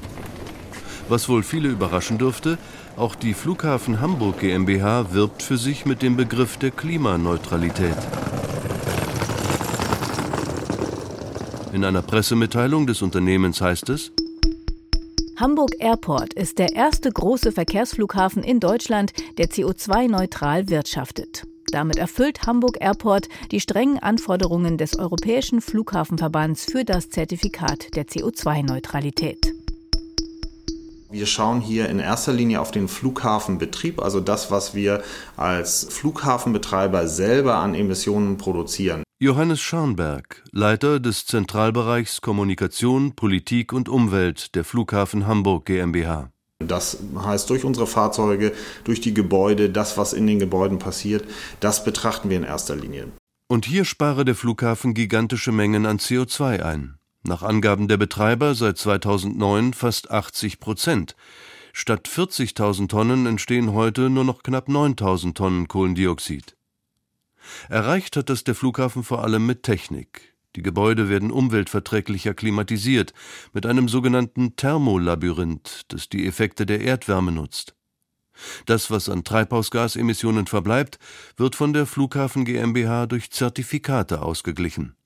Was 1.09 1.29
wohl 1.29 1.43
viele 1.43 1.71
überraschen 1.71 2.19
dürfte, 2.19 2.57
auch 2.97 3.17
die 3.17 3.35
Flughafen 3.35 4.01
Hamburg 4.01 4.39
GmbH 4.39 5.13
wirbt 5.13 5.43
für 5.43 5.57
sich 5.57 5.87
mit 5.87 6.03
dem 6.03 6.17
Begriff 6.17 6.57
der 6.57 6.71
Klimaneutralität. 6.71 7.97
In 11.73 11.85
einer 11.85 12.03
Pressemitteilung 12.03 12.89
des 12.89 13.01
Unternehmens 13.01 13.61
heißt 13.61 13.91
es, 13.91 14.11
Hamburg 15.37 15.71
Airport 15.79 16.35
ist 16.35 16.59
der 16.59 16.75
erste 16.75 17.11
große 17.11 17.53
Verkehrsflughafen 17.53 18.43
in 18.43 18.59
Deutschland, 18.59 19.13
der 19.39 19.47
CO2-neutral 19.47 20.69
wirtschaftet. 20.69 21.45
Damit 21.71 21.97
erfüllt 21.97 22.43
Hamburg 22.45 22.79
Airport 22.81 23.29
die 23.53 23.61
strengen 23.61 24.01
Anforderungen 24.01 24.79
des 24.79 24.99
Europäischen 24.99 25.61
Flughafenverbands 25.61 26.65
für 26.65 26.85
das 26.85 27.09
Zertifikat 27.09 27.95
der 27.95 28.07
CO2-Neutralität. 28.07 29.55
Wir 31.09 31.27
schauen 31.27 31.61
hier 31.61 31.89
in 31.89 32.01
erster 32.01 32.33
Linie 32.33 32.61
auf 32.61 32.73
den 32.73 32.89
Flughafenbetrieb, 32.89 34.03
also 34.03 34.21
das, 34.21 34.51
was 34.51 34.75
wir 34.75 35.03
als 35.37 35.87
Flughafenbetreiber 35.89 37.07
selber 37.07 37.57
an 37.59 37.75
Emissionen 37.75 38.39
produzieren. 38.39 39.05
Johannes 39.23 39.61
Scharnberg, 39.61 40.43
Leiter 40.51 40.99
des 40.99 41.27
Zentralbereichs 41.27 42.23
Kommunikation, 42.23 43.13
Politik 43.13 43.75
und 43.75 43.91
Umwelt 43.91 44.55
der 44.55 44.65
Flughafen 44.65 45.27
Hamburg 45.27 45.67
GmbH. 45.67 46.31
Das 46.59 46.97
heißt, 47.15 47.51
durch 47.51 47.65
unsere 47.65 47.87
Fahrzeuge, 47.87 48.55
durch 48.85 49.03
die 49.03 49.13
Gebäude, 49.13 49.69
das, 49.69 49.99
was 49.99 50.15
in 50.15 50.27
den 50.27 50.39
Gebäuden 50.39 50.79
passiert, 50.79 51.27
das 51.61 51.85
betrachten 51.85 52.31
wir 52.31 52.39
in 52.39 52.45
erster 52.45 52.77
Linie. 52.77 53.09
Und 53.47 53.67
hier 53.67 53.85
spare 53.85 54.25
der 54.25 54.35
Flughafen 54.35 54.95
gigantische 54.95 55.53
Mengen 55.53 55.85
an 55.85 55.99
CO2 55.99 56.63
ein. 56.63 56.97
Nach 57.23 57.43
Angaben 57.43 57.89
der 57.89 57.99
Betreiber 57.99 58.55
seit 58.55 58.79
2009 58.79 59.75
fast 59.75 60.11
80 60.11 60.61
Prozent. 60.61 61.15
Statt 61.75 62.09
40.000 62.09 62.89
Tonnen 62.89 63.27
entstehen 63.27 63.75
heute 63.75 64.09
nur 64.09 64.25
noch 64.25 64.43
knapp 64.43 64.69
9.000 64.69 65.35
Tonnen 65.35 65.69
Kohlendioxid. 65.69 66.57
Erreicht 67.69 68.17
hat 68.17 68.31
das 68.31 68.45
der 68.45 68.55
Flughafen 68.55 69.03
vor 69.03 69.23
allem 69.23 69.47
mit 69.47 69.63
Technik. 69.63 70.35
Die 70.57 70.63
Gebäude 70.63 71.09
werden 71.09 71.31
umweltverträglicher 71.31 72.35
klimatisiert, 72.35 73.15
mit 73.53 73.67
einem 73.67 73.89
sogenannten 73.89 74.57
Thermolabyrinth, 74.57 75.83
das 75.89 76.09
die 76.09 76.27
Effekte 76.27 76.67
der 76.67 76.81
Erdwärme 76.81 77.31
nutzt. 77.31 77.75
Das, 78.67 78.91
was 78.91 79.09
an 79.09 79.23
Treibhausgasemissionen 79.23 80.47
verbleibt, 80.47 80.99
wird 81.37 81.57
von 81.57 81.73
der 81.73 81.87
Flughafen 81.87 82.45
GmbH 82.45 83.07
durch 83.07 83.31
Zertifikate 83.31 84.23
ausgeglichen. 84.23 84.97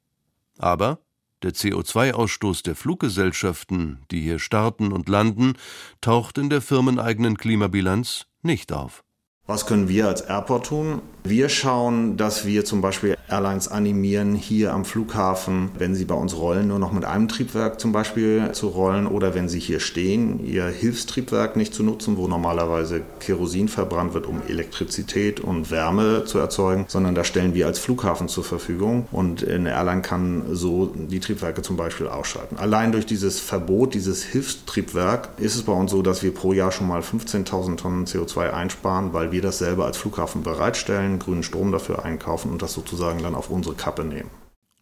Aber 0.58 1.00
der 1.42 1.52
CO2-Ausstoß 1.52 2.62
der 2.62 2.74
Fluggesellschaften, 2.74 3.98
die 4.10 4.22
hier 4.22 4.38
starten 4.38 4.92
und 4.92 5.08
landen, 5.08 5.54
taucht 6.00 6.38
in 6.38 6.48
der 6.48 6.62
firmeneigenen 6.62 7.36
Klimabilanz 7.36 8.26
nicht 8.42 8.72
auf. 8.72 9.03
Was 9.46 9.66
können 9.66 9.88
wir 9.88 10.08
als 10.08 10.22
Airport 10.22 10.66
tun? 10.66 11.02
Wir 11.26 11.50
schauen, 11.50 12.16
dass 12.16 12.46
wir 12.46 12.64
zum 12.64 12.80
Beispiel 12.80 13.16
Airlines 13.30 13.68
animieren, 13.68 14.34
hier 14.34 14.74
am 14.74 14.84
Flughafen, 14.84 15.70
wenn 15.78 15.94
sie 15.94 16.04
bei 16.04 16.14
uns 16.14 16.36
rollen, 16.36 16.68
nur 16.68 16.78
noch 16.78 16.92
mit 16.92 17.04
einem 17.04 17.28
Triebwerk 17.28 17.80
zum 17.80 17.92
Beispiel 17.92 18.52
zu 18.52 18.68
rollen 18.68 19.06
oder 19.06 19.34
wenn 19.34 19.48
sie 19.48 19.58
hier 19.58 19.80
stehen, 19.80 20.44
ihr 20.44 20.66
Hilfstriebwerk 20.66 21.56
nicht 21.56 21.74
zu 21.74 21.82
nutzen, 21.82 22.18
wo 22.18 22.28
normalerweise 22.28 23.00
Kerosin 23.20 23.68
verbrannt 23.68 24.12
wird, 24.12 24.26
um 24.26 24.42
Elektrizität 24.46 25.40
und 25.40 25.70
Wärme 25.70 26.24
zu 26.26 26.38
erzeugen, 26.38 26.84
sondern 26.88 27.14
da 27.14 27.24
stellen 27.24 27.54
wir 27.54 27.66
als 27.66 27.78
Flughafen 27.78 28.28
zur 28.28 28.44
Verfügung 28.44 29.08
und 29.10 29.46
eine 29.48 29.70
Airline 29.70 30.02
kann 30.02 30.42
so 30.52 30.92
die 30.94 31.20
Triebwerke 31.20 31.62
zum 31.62 31.78
Beispiel 31.78 32.08
ausschalten. 32.08 32.56
Allein 32.58 32.92
durch 32.92 33.06
dieses 33.06 33.40
Verbot, 33.40 33.94
dieses 33.94 34.22
Hilfstriebwerk, 34.22 35.30
ist 35.38 35.54
es 35.54 35.62
bei 35.62 35.72
uns 35.72 35.90
so, 35.90 36.02
dass 36.02 36.22
wir 36.22 36.34
pro 36.34 36.52
Jahr 36.52 36.70
schon 36.70 36.86
mal 36.86 37.00
15.000 37.00 37.76
Tonnen 37.76 38.04
CO2 38.04 38.50
einsparen, 38.50 39.14
weil 39.14 39.32
wir 39.34 39.42
das 39.42 39.58
selber 39.58 39.84
als 39.84 39.98
Flughafen 39.98 40.42
bereitstellen 40.42 41.18
grünen 41.18 41.42
Strom 41.42 41.72
dafür 41.72 42.04
einkaufen 42.04 42.50
und 42.50 42.62
das 42.62 42.72
sozusagen 42.72 43.22
dann 43.22 43.34
auf 43.34 43.50
unsere 43.50 43.74
Kappe 43.74 44.04
nehmen. 44.04 44.30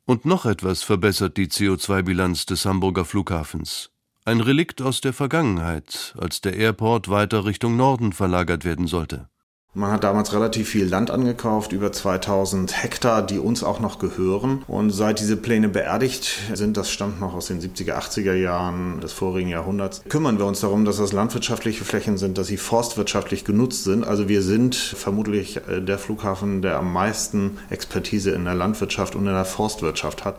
Und 0.04 0.24
noch 0.24 0.46
etwas 0.46 0.82
verbessert 0.82 1.36
die 1.36 1.48
CO2-Bilanz 1.48 2.46
des 2.46 2.66
Hamburger 2.66 3.04
Flughafens. 3.04 3.90
Ein 4.24 4.40
Relikt 4.40 4.82
aus 4.82 5.00
der 5.00 5.12
Vergangenheit, 5.12 6.14
als 6.18 6.40
der 6.40 6.56
Airport 6.56 7.08
weiter 7.08 7.44
Richtung 7.44 7.76
Norden 7.76 8.12
verlagert 8.12 8.64
werden 8.64 8.86
sollte. 8.86 9.28
Man 9.74 9.90
hat 9.90 10.04
damals 10.04 10.34
relativ 10.34 10.68
viel 10.68 10.86
Land 10.86 11.10
angekauft, 11.10 11.72
über 11.72 11.90
2000 11.92 12.82
Hektar, 12.82 13.22
die 13.22 13.38
uns 13.38 13.64
auch 13.64 13.80
noch 13.80 13.98
gehören. 13.98 14.62
Und 14.66 14.90
seit 14.90 15.18
diese 15.18 15.38
Pläne 15.38 15.70
beerdigt 15.70 16.40
sind, 16.52 16.76
das 16.76 16.90
stammt 16.90 17.20
noch 17.20 17.32
aus 17.32 17.46
den 17.46 17.58
70er, 17.58 17.94
80er 17.94 18.34
Jahren 18.34 19.00
des 19.00 19.14
vorigen 19.14 19.48
Jahrhunderts, 19.48 20.02
kümmern 20.10 20.38
wir 20.38 20.44
uns 20.44 20.60
darum, 20.60 20.84
dass 20.84 20.98
das 20.98 21.14
landwirtschaftliche 21.14 21.86
Flächen 21.86 22.18
sind, 22.18 22.36
dass 22.36 22.48
sie 22.48 22.58
forstwirtschaftlich 22.58 23.46
genutzt 23.46 23.84
sind. 23.84 24.04
Also 24.04 24.28
wir 24.28 24.42
sind 24.42 24.74
vermutlich 24.74 25.56
äh, 25.66 25.80
der 25.80 25.98
Flughafen, 25.98 26.60
der 26.60 26.76
am 26.76 26.92
meisten 26.92 27.56
Expertise 27.70 28.32
in 28.32 28.44
der 28.44 28.54
Landwirtschaft 28.54 29.14
und 29.14 29.26
in 29.26 29.32
der 29.32 29.46
Forstwirtschaft 29.46 30.26
hat. 30.26 30.38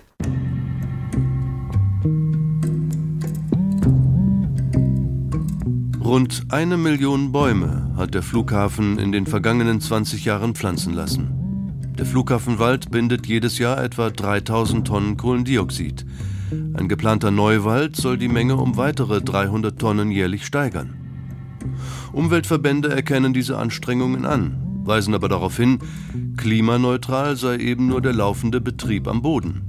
Rund 6.13 6.43
eine 6.49 6.77
Million 6.77 7.31
Bäume 7.31 7.91
hat 7.97 8.13
der 8.13 8.21
Flughafen 8.21 8.99
in 8.99 9.11
den 9.11 9.25
vergangenen 9.25 9.81
20 9.81 10.25
Jahren 10.25 10.53
pflanzen 10.53 10.93
lassen. 10.93 11.81
Der 11.97 12.05
Flughafenwald 12.05 12.91
bindet 12.91 13.25
jedes 13.25 13.57
Jahr 13.57 13.83
etwa 13.83 14.11
3000 14.11 14.85
Tonnen 14.85 15.17
Kohlendioxid. 15.17 16.05
Ein 16.75 16.87
geplanter 16.87 17.31
Neuwald 17.31 17.95
soll 17.95 18.19
die 18.19 18.27
Menge 18.27 18.57
um 18.57 18.77
weitere 18.77 19.23
300 19.23 19.79
Tonnen 19.79 20.11
jährlich 20.11 20.45
steigern. 20.45 20.93
Umweltverbände 22.11 22.89
erkennen 22.89 23.33
diese 23.33 23.57
Anstrengungen 23.57 24.27
an, 24.27 24.83
weisen 24.83 25.15
aber 25.15 25.29
darauf 25.29 25.57
hin, 25.57 25.79
klimaneutral 26.37 27.37
sei 27.37 27.57
eben 27.57 27.87
nur 27.87 28.01
der 28.01 28.13
laufende 28.13 28.61
Betrieb 28.61 29.07
am 29.07 29.23
Boden. 29.23 29.63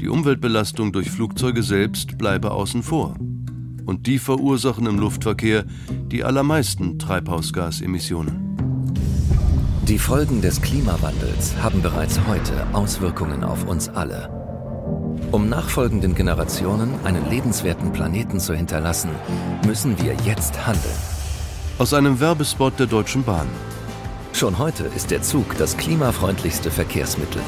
Die 0.00 0.08
Umweltbelastung 0.08 0.90
durch 0.90 1.12
Flugzeuge 1.12 1.62
selbst 1.62 2.18
bleibe 2.18 2.50
außen 2.50 2.82
vor. 2.82 3.14
Und 3.84 4.06
die 4.06 4.18
verursachen 4.18 4.86
im 4.86 4.98
Luftverkehr 4.98 5.64
die 6.10 6.24
allermeisten 6.24 6.98
Treibhausgasemissionen. 6.98 8.54
Die 9.88 9.98
Folgen 9.98 10.40
des 10.40 10.62
Klimawandels 10.62 11.56
haben 11.62 11.82
bereits 11.82 12.18
heute 12.26 12.66
Auswirkungen 12.72 13.44
auf 13.44 13.66
uns 13.66 13.90
alle. 13.90 14.30
Um 15.30 15.48
nachfolgenden 15.48 16.14
Generationen 16.14 16.94
einen 17.04 17.28
lebenswerten 17.28 17.92
Planeten 17.92 18.40
zu 18.40 18.54
hinterlassen, 18.54 19.10
müssen 19.66 20.00
wir 20.00 20.14
jetzt 20.24 20.66
handeln. 20.66 20.94
Aus 21.78 21.92
einem 21.92 22.20
Werbespot 22.20 22.78
der 22.78 22.86
Deutschen 22.86 23.24
Bahn. 23.24 23.48
Schon 24.32 24.58
heute 24.58 24.84
ist 24.84 25.10
der 25.10 25.22
Zug 25.22 25.56
das 25.58 25.76
klimafreundlichste 25.76 26.70
Verkehrsmittel. 26.70 27.42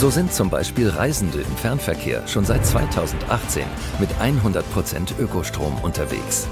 So 0.00 0.08
sind 0.08 0.32
zum 0.32 0.48
Beispiel 0.48 0.88
Reisende 0.88 1.42
im 1.42 1.56
Fernverkehr 1.58 2.26
schon 2.26 2.46
seit 2.46 2.64
2018 2.64 3.66
mit 3.98 4.08
100% 4.12 5.20
Ökostrom 5.20 5.76
unterwegs. 5.82 6.48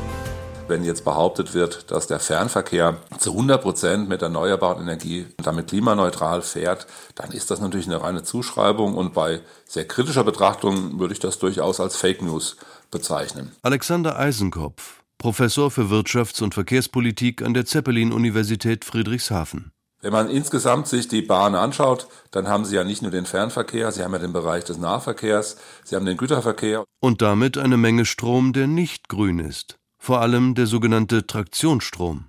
Wenn 0.66 0.84
jetzt 0.84 1.02
behauptet 1.02 1.54
wird, 1.54 1.90
dass 1.90 2.06
der 2.06 2.20
Fernverkehr 2.20 2.98
zu 3.16 3.30
100 3.30 3.62
Prozent 3.62 4.06
mit 4.10 4.20
erneuerbaren 4.20 4.82
Energie 4.82 5.24
damit 5.42 5.68
klimaneutral 5.68 6.42
fährt, 6.42 6.86
dann 7.14 7.32
ist 7.32 7.50
das 7.50 7.58
natürlich 7.58 7.86
eine 7.86 8.02
reine 8.02 8.22
Zuschreibung 8.22 8.94
und 8.94 9.14
bei 9.14 9.40
sehr 9.64 9.88
kritischer 9.88 10.24
Betrachtung 10.24 10.98
würde 11.00 11.14
ich 11.14 11.20
das 11.20 11.38
durchaus 11.38 11.80
als 11.80 11.96
Fake 11.96 12.20
News 12.20 12.58
bezeichnen. 12.90 13.52
Alexander 13.62 14.18
Eisenkopf, 14.18 15.02
Professor 15.16 15.70
für 15.70 15.84
Wirtschafts- 15.84 16.42
und 16.42 16.52
Verkehrspolitik 16.52 17.40
an 17.40 17.54
der 17.54 17.64
Zeppelin-Universität 17.64 18.84
Friedrichshafen. 18.84 19.72
Wenn 20.00 20.12
man 20.12 20.30
insgesamt 20.30 20.86
sich 20.86 21.08
die 21.08 21.22
Bahn 21.22 21.54
anschaut, 21.54 22.06
dann 22.30 22.48
haben 22.48 22.64
Sie 22.64 22.76
ja 22.76 22.84
nicht 22.84 23.02
nur 23.02 23.10
den 23.10 23.26
Fernverkehr, 23.26 23.90
Sie 23.90 24.04
haben 24.04 24.12
ja 24.12 24.18
den 24.18 24.32
Bereich 24.32 24.64
des 24.64 24.78
Nahverkehrs, 24.78 25.56
Sie 25.84 25.96
haben 25.96 26.06
den 26.06 26.16
Güterverkehr. 26.16 26.84
Und 27.00 27.20
damit 27.22 27.58
eine 27.58 27.76
Menge 27.76 28.04
Strom, 28.04 28.52
der 28.52 28.66
nicht 28.66 29.08
grün 29.08 29.38
ist 29.40 29.78
vor 29.98 30.20
allem 30.20 30.54
der 30.54 30.66
sogenannte 30.66 31.26
Traktionsstrom. 31.26 32.26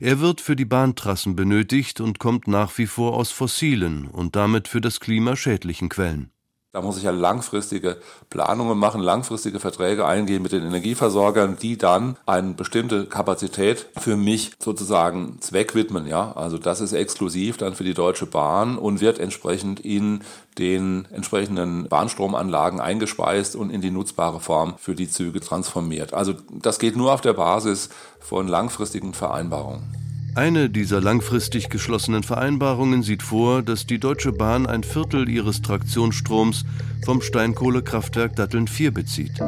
Er 0.00 0.20
wird 0.20 0.40
für 0.40 0.56
die 0.56 0.64
Bahntrassen 0.64 1.36
benötigt 1.36 2.00
und 2.00 2.18
kommt 2.18 2.48
nach 2.48 2.78
wie 2.78 2.86
vor 2.86 3.14
aus 3.14 3.30
fossilen 3.30 4.06
und 4.06 4.36
damit 4.36 4.68
für 4.68 4.80
das 4.80 5.00
Klima 5.00 5.36
schädlichen 5.36 5.90
Quellen. 5.90 6.30
Da 6.74 6.82
muss 6.82 6.96
ich 6.96 7.04
ja 7.04 7.12
langfristige 7.12 7.98
Planungen 8.30 8.76
machen, 8.76 9.00
langfristige 9.00 9.60
Verträge 9.60 10.06
eingehen 10.06 10.42
mit 10.42 10.50
den 10.50 10.66
Energieversorgern, 10.66 11.56
die 11.56 11.78
dann 11.78 12.16
eine 12.26 12.54
bestimmte 12.54 13.06
Kapazität 13.06 13.86
für 13.96 14.16
mich 14.16 14.50
sozusagen 14.58 15.36
zweckwidmen. 15.40 16.08
Ja, 16.08 16.32
also 16.32 16.58
das 16.58 16.80
ist 16.80 16.92
exklusiv 16.92 17.58
dann 17.58 17.76
für 17.76 17.84
die 17.84 17.94
Deutsche 17.94 18.26
Bahn 18.26 18.76
und 18.76 19.00
wird 19.00 19.20
entsprechend 19.20 19.78
in 19.78 20.22
den 20.58 21.06
entsprechenden 21.12 21.86
Bahnstromanlagen 21.86 22.80
eingespeist 22.80 23.54
und 23.54 23.70
in 23.70 23.80
die 23.80 23.92
nutzbare 23.92 24.40
Form 24.40 24.74
für 24.76 24.96
die 24.96 25.08
Züge 25.08 25.38
transformiert. 25.38 26.12
Also 26.12 26.34
das 26.50 26.80
geht 26.80 26.96
nur 26.96 27.12
auf 27.12 27.20
der 27.20 27.34
Basis 27.34 27.88
von 28.18 28.48
langfristigen 28.48 29.14
Vereinbarungen. 29.14 30.03
Eine 30.36 30.68
dieser 30.68 31.00
langfristig 31.00 31.68
geschlossenen 31.68 32.24
Vereinbarungen 32.24 33.04
sieht 33.04 33.22
vor, 33.22 33.62
dass 33.62 33.86
die 33.86 34.00
Deutsche 34.00 34.32
Bahn 34.32 34.66
ein 34.66 34.82
Viertel 34.82 35.28
ihres 35.28 35.62
Traktionsstroms 35.62 36.64
vom 37.04 37.22
Steinkohlekraftwerk 37.22 38.34
Datteln 38.34 38.66
4 38.66 38.90
bezieht. 38.90 39.38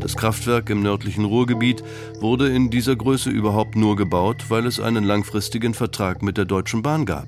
Das 0.00 0.16
Kraftwerk 0.16 0.70
im 0.70 0.84
nördlichen 0.84 1.24
Ruhrgebiet 1.24 1.82
wurde 2.20 2.48
in 2.48 2.70
dieser 2.70 2.94
Größe 2.94 3.28
überhaupt 3.28 3.74
nur 3.74 3.96
gebaut, 3.96 4.44
weil 4.48 4.66
es 4.66 4.78
einen 4.78 5.02
langfristigen 5.02 5.74
Vertrag 5.74 6.22
mit 6.22 6.36
der 6.36 6.44
Deutschen 6.44 6.80
Bahn 6.80 7.06
gab. 7.06 7.26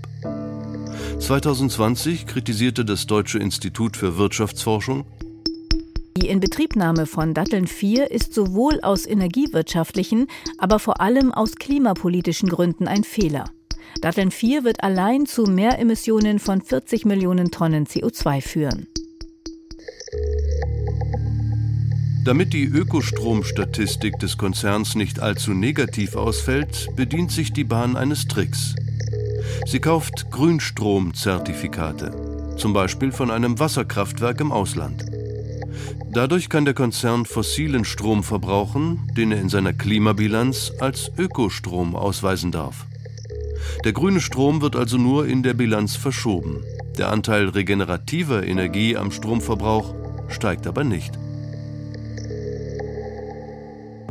2020 1.18 2.26
kritisierte 2.26 2.84
das 2.84 3.08
Deutsche 3.08 3.40
Institut 3.40 3.96
für 3.96 4.16
Wirtschaftsforschung 4.16 5.04
die 6.18 6.28
Inbetriebnahme 6.28 7.06
von 7.06 7.32
Datteln 7.32 7.68
4 7.68 8.10
ist 8.10 8.34
sowohl 8.34 8.80
aus 8.80 9.06
energiewirtschaftlichen, 9.06 10.26
aber 10.56 10.78
vor 10.78 11.00
allem 11.00 11.32
aus 11.32 11.56
klimapolitischen 11.56 12.48
Gründen 12.48 12.88
ein 12.88 13.04
Fehler. 13.04 13.44
Datteln 14.00 14.30
4 14.30 14.64
wird 14.64 14.82
allein 14.82 15.26
zu 15.26 15.44
Mehremissionen 15.44 16.38
von 16.38 16.60
40 16.60 17.04
Millionen 17.04 17.50
Tonnen 17.50 17.86
CO2 17.86 18.42
führen. 18.42 18.88
Damit 22.24 22.52
die 22.52 22.64
Ökostromstatistik 22.64 24.18
des 24.18 24.36
Konzerns 24.36 24.96
nicht 24.96 25.20
allzu 25.20 25.52
negativ 25.52 26.16
ausfällt, 26.16 26.88
bedient 26.96 27.30
sich 27.30 27.52
die 27.52 27.64
Bahn 27.64 27.96
eines 27.96 28.26
Tricks. 28.26 28.74
Sie 29.66 29.78
kauft 29.78 30.30
Grünstromzertifikate, 30.30 32.54
zum 32.56 32.72
Beispiel 32.72 33.12
von 33.12 33.30
einem 33.30 33.58
Wasserkraftwerk 33.58 34.40
im 34.40 34.52
Ausland. 34.52 35.17
Dadurch 36.10 36.48
kann 36.48 36.64
der 36.64 36.74
Konzern 36.74 37.24
fossilen 37.26 37.84
Strom 37.84 38.22
verbrauchen, 38.22 39.10
den 39.16 39.32
er 39.32 39.40
in 39.40 39.48
seiner 39.48 39.72
Klimabilanz 39.72 40.72
als 40.80 41.10
Ökostrom 41.16 41.94
ausweisen 41.94 42.50
darf. 42.52 42.86
Der 43.84 43.92
grüne 43.92 44.20
Strom 44.20 44.60
wird 44.60 44.76
also 44.76 44.96
nur 44.96 45.26
in 45.26 45.42
der 45.42 45.54
Bilanz 45.54 45.96
verschoben. 45.96 46.64
Der 46.96 47.10
Anteil 47.10 47.48
regenerativer 47.48 48.44
Energie 48.44 48.96
am 48.96 49.10
Stromverbrauch 49.10 49.94
steigt 50.28 50.66
aber 50.66 50.84
nicht. 50.84 51.18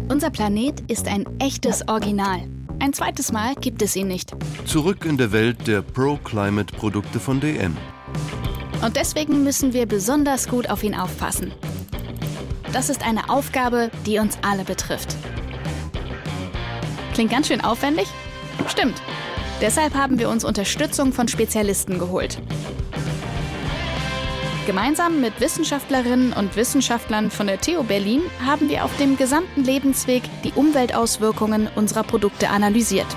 Unser 0.09 0.29
Planet 0.29 0.81
ist 0.87 1.07
ein 1.07 1.25
echtes 1.39 1.87
Original. 1.87 2.39
Ein 2.79 2.93
zweites 2.93 3.31
Mal 3.31 3.55
gibt 3.55 3.81
es 3.81 3.95
ihn 3.95 4.07
nicht. 4.07 4.35
Zurück 4.65 5.03
in 5.05 5.17
der 5.17 5.31
Welt 5.31 5.67
der 5.67 5.81
Pro-Climate-Produkte 5.81 7.19
von 7.19 7.39
DM. 7.39 7.75
Und 8.81 8.95
deswegen 8.95 9.43
müssen 9.43 9.73
wir 9.73 9.85
besonders 9.85 10.47
gut 10.47 10.69
auf 10.69 10.83
ihn 10.83 10.95
aufpassen. 10.95 11.51
Das 12.73 12.89
ist 12.89 13.05
eine 13.05 13.29
Aufgabe, 13.29 13.89
die 14.05 14.19
uns 14.19 14.37
alle 14.41 14.63
betrifft. 14.63 15.15
Klingt 17.13 17.31
ganz 17.31 17.47
schön 17.47 17.61
aufwendig? 17.61 18.07
Stimmt. 18.67 19.01
Deshalb 19.61 19.95
haben 19.95 20.19
wir 20.19 20.29
uns 20.29 20.43
Unterstützung 20.43 21.13
von 21.13 21.27
Spezialisten 21.27 21.97
geholt. 21.97 22.39
Gemeinsam 24.67 25.21
mit 25.21 25.39
Wissenschaftlerinnen 25.39 26.33
und 26.33 26.55
Wissenschaftlern 26.55 27.31
von 27.31 27.47
der 27.47 27.59
TU 27.59 27.83
Berlin 27.83 28.21
haben 28.45 28.69
wir 28.69 28.83
auf 28.83 28.95
dem 28.97 29.17
gesamten 29.17 29.63
Lebensweg 29.63 30.23
die 30.43 30.51
Umweltauswirkungen 30.51 31.69
unserer 31.73 32.03
Produkte 32.03 32.49
analysiert. 32.49 33.07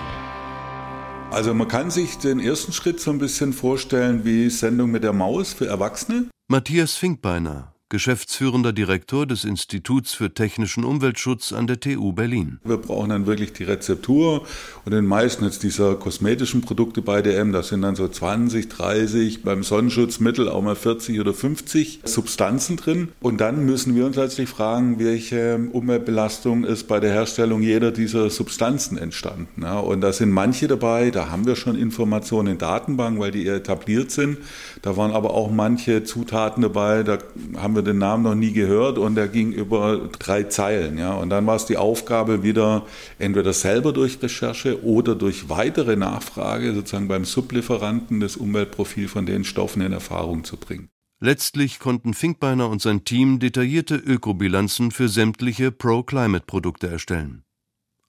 Also 1.31 1.55
man 1.55 1.69
kann 1.69 1.93
sich 1.93 2.19
den 2.19 2.41
ersten 2.41 2.73
Schritt 2.73 2.99
so 2.99 3.13
ein 3.13 3.19
bisschen 3.19 3.53
vorstellen 3.53 4.25
wie 4.25 4.51
Sendung 4.51 4.91
mit 4.91 5.05
der 5.05 5.13
Maus 5.13 5.53
für 5.53 5.67
Erwachsene. 5.67 6.29
Matthias 6.49 6.97
Finkbeiner, 6.97 7.73
Geschäftsführender 7.91 8.73
Direktor 8.73 9.27
des 9.27 9.43
Instituts 9.43 10.15
für 10.15 10.33
technischen 10.33 10.85
Umweltschutz 10.85 11.53
an 11.53 11.67
der 11.67 11.81
TU 11.81 12.13
Berlin. 12.13 12.61
Wir 12.63 12.77
brauchen 12.77 13.11
dann 13.11 13.27
wirklich 13.27 13.53
die 13.53 13.65
Rezeptur 13.65 14.47
und 14.85 14.93
den 14.93 15.07
meisten 15.07 15.45
jetzt 15.45 15.65
dieser 15.65 15.97
kosmetischen 15.97 16.61
Produkte 16.61 17.03
bei 17.03 17.21
DM, 17.21 17.51
das 17.51 17.67
sind 17.69 17.83
dann 17.83 17.97
so 17.97 18.07
20, 18.07 18.69
30, 18.69 19.43
beim 19.43 19.65
Sonnenschutzmittel 19.65 20.49
auch 20.49 20.63
mal 20.63 20.77
40 20.77 21.19
oder 21.19 21.35
50 21.35 22.03
Substanzen 22.05 22.77
drin. 22.77 23.09
Und 23.19 23.41
dann 23.41 23.67
müssen 23.67 23.97
wir 23.97 24.07
uns 24.07 24.15
letztlich 24.15 24.49
fragen, 24.49 25.01
welche 25.01 25.59
Umweltbelastung 25.73 26.63
ist 26.63 26.87
bei 26.87 27.01
der 27.01 27.13
Herstellung 27.13 27.61
jeder 27.61 27.91
dieser 27.91 28.31
Substanzen 28.31 28.99
entstanden. 28.99 29.65
Und 29.65 30.01
da 30.01 30.13
sind 30.13 30.31
manche 30.31 30.69
dabei, 30.69 31.11
da 31.11 31.29
haben 31.29 31.45
wir 31.45 31.57
schon 31.57 31.77
Informationen 31.77 32.53
in 32.53 32.59
Datenbank, 32.59 33.19
weil 33.19 33.33
die 33.33 33.49
etabliert 33.49 34.13
sind. 34.13 34.39
Da 34.83 34.97
waren 34.97 35.11
aber 35.11 35.35
auch 35.35 35.51
manche 35.51 36.05
Zutaten 36.05 36.63
dabei, 36.63 37.03
da 37.03 37.19
haben 37.57 37.75
wir 37.75 37.80
wir 37.81 37.93
den 37.93 37.99
Namen 37.99 38.23
noch 38.23 38.35
nie 38.35 38.53
gehört 38.53 38.99
und 38.99 39.15
der 39.15 39.29
ging 39.29 39.53
über 39.53 40.09
drei 40.19 40.45
Zeilen. 40.45 40.99
Ja. 40.99 41.15
Und 41.15 41.31
dann 41.31 41.47
war 41.47 41.57
es 41.57 41.67
die 41.67 41.77
Aufgabe, 41.77 42.43
wieder 42.43 42.87
entweder 43.19 43.53
selber 43.53 43.93
durch 43.93 44.23
Recherche 44.23 44.85
oder 44.85 45.15
durch 45.15 45.49
weitere 45.49 45.97
Nachfrage 45.97 46.75
sozusagen 46.75 47.09
beim 47.09 47.25
Sublieferanten 47.25 48.21
das 48.21 48.37
Umweltprofil 48.37 49.09
von 49.09 49.27
den 49.27 49.45
Stoffen 49.45 49.83
in 49.83 49.93
Erfahrung 49.93 50.45
zu 50.45 50.57
bringen. 50.57 50.89
Letztlich 51.21 51.81
konnten 51.81 52.15
Finkbeiner 52.15 52.69
und 52.69 52.81
sein 52.81 53.05
Team 53.05 53.39
detaillierte 53.41 53.97
Ökobilanzen 53.97 54.91
für 54.91 55.09
sämtliche 55.09 55.71
Pro-Climate-Produkte 55.71 56.89
erstellen. 56.89 57.45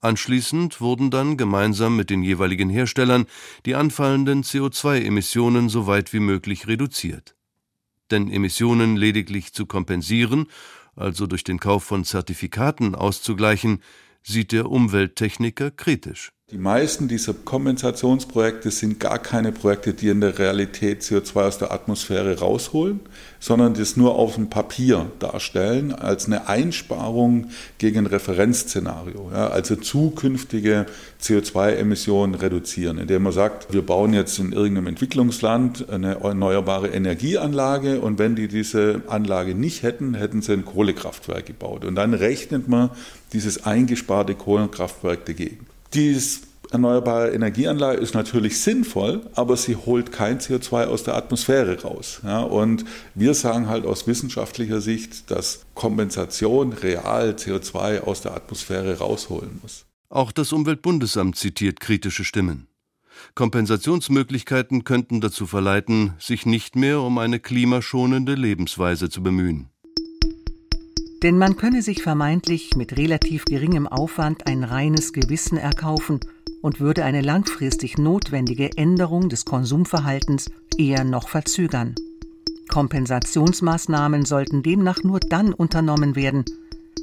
Anschließend 0.00 0.80
wurden 0.80 1.10
dann 1.10 1.36
gemeinsam 1.36 1.96
mit 1.96 2.10
den 2.10 2.22
jeweiligen 2.22 2.70
Herstellern 2.70 3.26
die 3.66 3.74
anfallenden 3.74 4.42
CO2-Emissionen 4.42 5.68
so 5.68 5.86
weit 5.86 6.12
wie 6.12 6.20
möglich 6.20 6.66
reduziert 6.66 7.36
denn 8.12 8.30
Emissionen 8.30 8.96
lediglich 8.96 9.52
zu 9.52 9.66
kompensieren, 9.66 10.46
also 10.94 11.26
durch 11.26 11.42
den 11.42 11.58
Kauf 11.58 11.84
von 11.84 12.04
Zertifikaten 12.04 12.94
auszugleichen, 12.94 13.82
sieht 14.22 14.52
der 14.52 14.70
Umwelttechniker 14.70 15.70
kritisch. 15.70 16.32
Die 16.52 16.58
meisten 16.58 17.08
dieser 17.08 17.32
Kompensationsprojekte 17.32 18.70
sind 18.70 19.00
gar 19.00 19.18
keine 19.18 19.52
Projekte, 19.52 19.94
die 19.94 20.08
in 20.08 20.20
der 20.20 20.38
Realität 20.38 21.00
CO2 21.00 21.46
aus 21.46 21.56
der 21.56 21.72
Atmosphäre 21.72 22.40
rausholen, 22.40 23.00
sondern 23.40 23.72
das 23.72 23.96
nur 23.96 24.16
auf 24.16 24.34
dem 24.34 24.50
Papier 24.50 25.10
darstellen 25.18 25.94
als 25.94 26.26
eine 26.26 26.48
Einsparung 26.48 27.46
gegen 27.78 28.04
Referenzszenario. 28.04 29.30
Ja, 29.32 29.48
also 29.48 29.76
zukünftige 29.76 30.84
CO2-Emissionen 31.22 32.34
reduzieren, 32.34 32.98
indem 32.98 33.22
man 33.22 33.32
sagt, 33.32 33.72
wir 33.72 33.80
bauen 33.80 34.12
jetzt 34.12 34.38
in 34.38 34.52
irgendeinem 34.52 34.88
Entwicklungsland 34.88 35.88
eine 35.88 36.20
erneuerbare 36.20 36.88
Energieanlage 36.88 38.02
und 38.02 38.18
wenn 38.18 38.36
die 38.36 38.48
diese 38.48 39.00
Anlage 39.08 39.54
nicht 39.54 39.82
hätten, 39.82 40.12
hätten 40.12 40.42
sie 40.42 40.52
ein 40.52 40.66
Kohlekraftwerk 40.66 41.46
gebaut. 41.46 41.86
Und 41.86 41.94
dann 41.94 42.12
rechnet 42.12 42.68
man 42.68 42.90
dieses 43.32 43.64
eingesparte 43.64 44.34
Kohlekraftwerk 44.34 45.24
dagegen. 45.24 45.71
Dies 45.94 46.42
erneuerbare 46.70 47.32
Energieanlage 47.32 47.98
ist 48.00 48.14
natürlich 48.14 48.60
sinnvoll, 48.60 49.20
aber 49.34 49.56
sie 49.56 49.76
holt 49.76 50.10
kein 50.10 50.38
CO2 50.38 50.86
aus 50.86 51.04
der 51.04 51.16
Atmosphäre 51.16 51.82
raus. 51.82 52.20
Ja, 52.24 52.40
und 52.40 52.84
wir 53.14 53.34
sagen 53.34 53.68
halt 53.68 53.84
aus 53.84 54.06
wissenschaftlicher 54.06 54.80
Sicht, 54.80 55.30
dass 55.30 55.66
Kompensation 55.74 56.72
real 56.72 57.32
CO2 57.32 58.00
aus 58.00 58.22
der 58.22 58.34
Atmosphäre 58.34 58.98
rausholen 58.98 59.58
muss. 59.60 59.84
Auch 60.08 60.32
das 60.32 60.52
Umweltbundesamt 60.52 61.36
zitiert 61.36 61.80
kritische 61.80 62.24
Stimmen. 62.24 62.68
Kompensationsmöglichkeiten 63.34 64.84
könnten 64.84 65.20
dazu 65.20 65.46
verleiten, 65.46 66.14
sich 66.18 66.46
nicht 66.46 66.76
mehr 66.76 67.00
um 67.00 67.18
eine 67.18 67.38
klimaschonende 67.38 68.34
Lebensweise 68.34 69.10
zu 69.10 69.22
bemühen. 69.22 69.71
Denn 71.22 71.38
man 71.38 71.56
könne 71.56 71.82
sich 71.82 72.02
vermeintlich 72.02 72.74
mit 72.74 72.96
relativ 72.96 73.44
geringem 73.44 73.86
Aufwand 73.86 74.46
ein 74.48 74.64
reines 74.64 75.12
Gewissen 75.12 75.56
erkaufen 75.56 76.18
und 76.62 76.80
würde 76.80 77.04
eine 77.04 77.20
langfristig 77.20 77.96
notwendige 77.96 78.76
Änderung 78.76 79.28
des 79.28 79.44
Konsumverhaltens 79.44 80.50
eher 80.76 81.04
noch 81.04 81.28
verzögern. 81.28 81.94
Kompensationsmaßnahmen 82.68 84.24
sollten 84.24 84.62
demnach 84.62 85.04
nur 85.04 85.20
dann 85.20 85.52
unternommen 85.52 86.16
werden, 86.16 86.44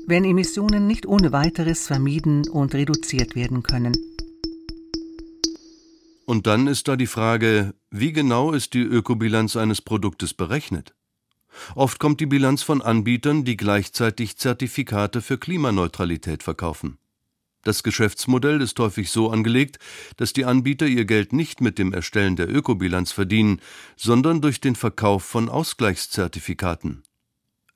wenn 0.07 0.25
Emissionen 0.25 0.87
nicht 0.87 1.05
ohne 1.05 1.31
weiteres 1.31 1.87
vermieden 1.87 2.47
und 2.49 2.73
reduziert 2.73 3.35
werden 3.35 3.63
können. 3.63 3.93
Und 6.25 6.45
dann 6.45 6.67
ist 6.67 6.87
da 6.87 6.95
die 6.95 7.07
Frage, 7.07 7.73
wie 7.89 8.11
genau 8.11 8.51
ist 8.51 8.73
die 8.73 8.81
Ökobilanz 8.81 9.55
eines 9.55 9.81
Produktes 9.81 10.33
berechnet? 10.33 10.93
Oft 11.75 11.99
kommt 11.99 12.19
die 12.19 12.25
Bilanz 12.25 12.63
von 12.63 12.81
Anbietern, 12.81 13.43
die 13.43 13.57
gleichzeitig 13.57 14.37
Zertifikate 14.37 15.21
für 15.21 15.37
Klimaneutralität 15.37 16.43
verkaufen. 16.43 16.97
Das 17.63 17.83
Geschäftsmodell 17.83 18.61
ist 18.61 18.79
häufig 18.79 19.11
so 19.11 19.31
angelegt, 19.31 19.79
dass 20.15 20.31
die 20.31 20.45
Anbieter 20.45 20.87
ihr 20.87 21.05
Geld 21.05 21.33
nicht 21.33 21.59
mit 21.59 21.77
dem 21.77 21.93
Erstellen 21.93 22.37
der 22.37 22.49
Ökobilanz 22.49 23.11
verdienen, 23.11 23.61
sondern 23.97 24.41
durch 24.41 24.61
den 24.61 24.75
Verkauf 24.75 25.23
von 25.23 25.49
Ausgleichszertifikaten. 25.49 27.03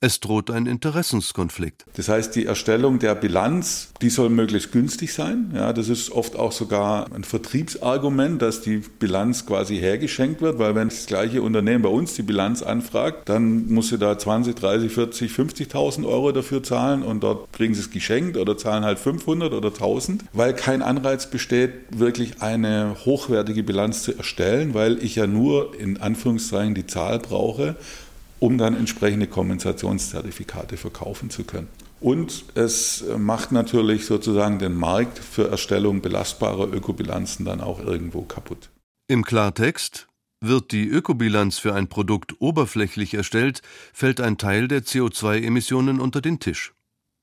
Es 0.04 0.20
droht 0.20 0.50
ein 0.50 0.66
Interessenskonflikt. 0.66 1.86
Das 1.96 2.10
heißt, 2.10 2.36
die 2.36 2.44
Erstellung 2.44 2.98
der 2.98 3.14
Bilanz, 3.14 3.88
die 4.02 4.10
soll 4.10 4.28
möglichst 4.28 4.70
günstig 4.70 5.14
sein. 5.14 5.50
Ja, 5.54 5.72
das 5.72 5.88
ist 5.88 6.10
oft 6.10 6.36
auch 6.36 6.52
sogar 6.52 7.10
ein 7.14 7.24
Vertriebsargument, 7.24 8.42
dass 8.42 8.60
die 8.60 8.82
Bilanz 8.98 9.46
quasi 9.46 9.78
hergeschenkt 9.78 10.42
wird, 10.42 10.58
weil 10.58 10.74
wenn 10.74 10.90
das 10.90 11.06
gleiche 11.06 11.40
Unternehmen 11.40 11.80
bei 11.80 11.88
uns 11.88 12.12
die 12.12 12.22
Bilanz 12.22 12.62
anfragt, 12.62 13.30
dann 13.30 13.72
muss 13.72 13.88
sie 13.88 13.96
da 13.96 14.18
20, 14.18 14.54
30, 14.54 14.92
40, 14.92 15.32
50.000 15.32 16.06
Euro 16.06 16.32
dafür 16.32 16.62
zahlen 16.62 17.02
und 17.02 17.22
dort 17.22 17.50
kriegen 17.54 17.72
sie 17.72 17.80
es 17.80 17.90
geschenkt 17.90 18.36
oder 18.36 18.58
zahlen 18.58 18.84
halt 18.84 18.98
500 18.98 19.54
oder 19.54 19.68
1000, 19.68 20.22
weil 20.34 20.52
kein 20.52 20.82
Anreiz 20.82 21.30
besteht, 21.30 21.70
wirklich 21.88 22.42
eine 22.42 22.94
hochwertige 23.06 23.62
Bilanz 23.62 24.02
zu 24.02 24.14
erstellen, 24.14 24.74
weil 24.74 25.02
ich 25.02 25.16
ja 25.16 25.26
nur 25.26 25.74
in 25.80 25.96
Anführungszeichen 25.96 26.74
die 26.74 26.86
Zahl 26.86 27.20
brauche 27.20 27.76
um 28.44 28.58
dann 28.58 28.76
entsprechende 28.76 29.26
Kompensationszertifikate 29.26 30.76
verkaufen 30.76 31.30
zu 31.30 31.44
können. 31.44 31.68
Und 32.00 32.44
es 32.54 33.02
macht 33.16 33.52
natürlich 33.52 34.04
sozusagen 34.04 34.58
den 34.58 34.74
Markt 34.74 35.18
für 35.18 35.48
Erstellung 35.48 36.02
belastbarer 36.02 36.70
Ökobilanzen 36.70 37.46
dann 37.46 37.62
auch 37.62 37.80
irgendwo 37.80 38.20
kaputt. 38.20 38.68
Im 39.08 39.24
Klartext, 39.24 40.08
wird 40.42 40.72
die 40.72 40.86
Ökobilanz 40.86 41.58
für 41.58 41.74
ein 41.74 41.88
Produkt 41.88 42.38
oberflächlich 42.38 43.14
erstellt, 43.14 43.62
fällt 43.94 44.20
ein 44.20 44.36
Teil 44.36 44.68
der 44.68 44.82
CO2-Emissionen 44.82 45.98
unter 45.98 46.20
den 46.20 46.38
Tisch. 46.38 46.74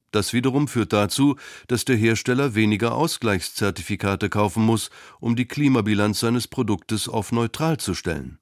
Das 0.10 0.34
wiederum 0.34 0.68
führt 0.68 0.92
dazu, 0.92 1.36
dass 1.68 1.86
der 1.86 1.98
Hersteller 1.98 2.56
weniger 2.56 2.96
Ausgleichszertifikate 2.96 4.28
kaufen 4.30 4.66
muss, 4.66 4.90
um 5.20 5.36
die 5.36 5.46
Klimabilanz 5.46 6.20
seines 6.20 6.48
Produktes 6.48 7.08
auf 7.08 7.32
neutral 7.32 7.78
zu 7.78 7.94
stellen. 7.94 8.40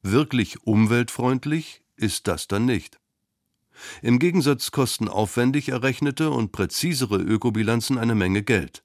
Wirklich 0.00 0.62
umweltfreundlich 0.62 1.82
ist 1.98 2.28
das 2.28 2.48
dann 2.48 2.64
nicht. 2.64 2.98
Im 4.02 4.18
Gegensatz 4.18 4.70
kosten 4.70 5.08
aufwendig 5.08 5.68
errechnete 5.68 6.30
und 6.30 6.52
präzisere 6.52 7.16
Ökobilanzen 7.16 7.98
eine 7.98 8.14
Menge 8.14 8.42
Geld. 8.42 8.82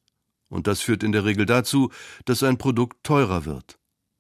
Und 0.49 0.67
das 0.67 0.81
führt 0.81 1.03
in 1.03 1.11
der 1.11 1.25
Regel 1.25 1.45
dazu, 1.45 1.89
dass 2.25 2.43
ein 2.43 2.57
Produkt 2.57 3.03
teurer 3.03 3.45
wird. 3.45 3.79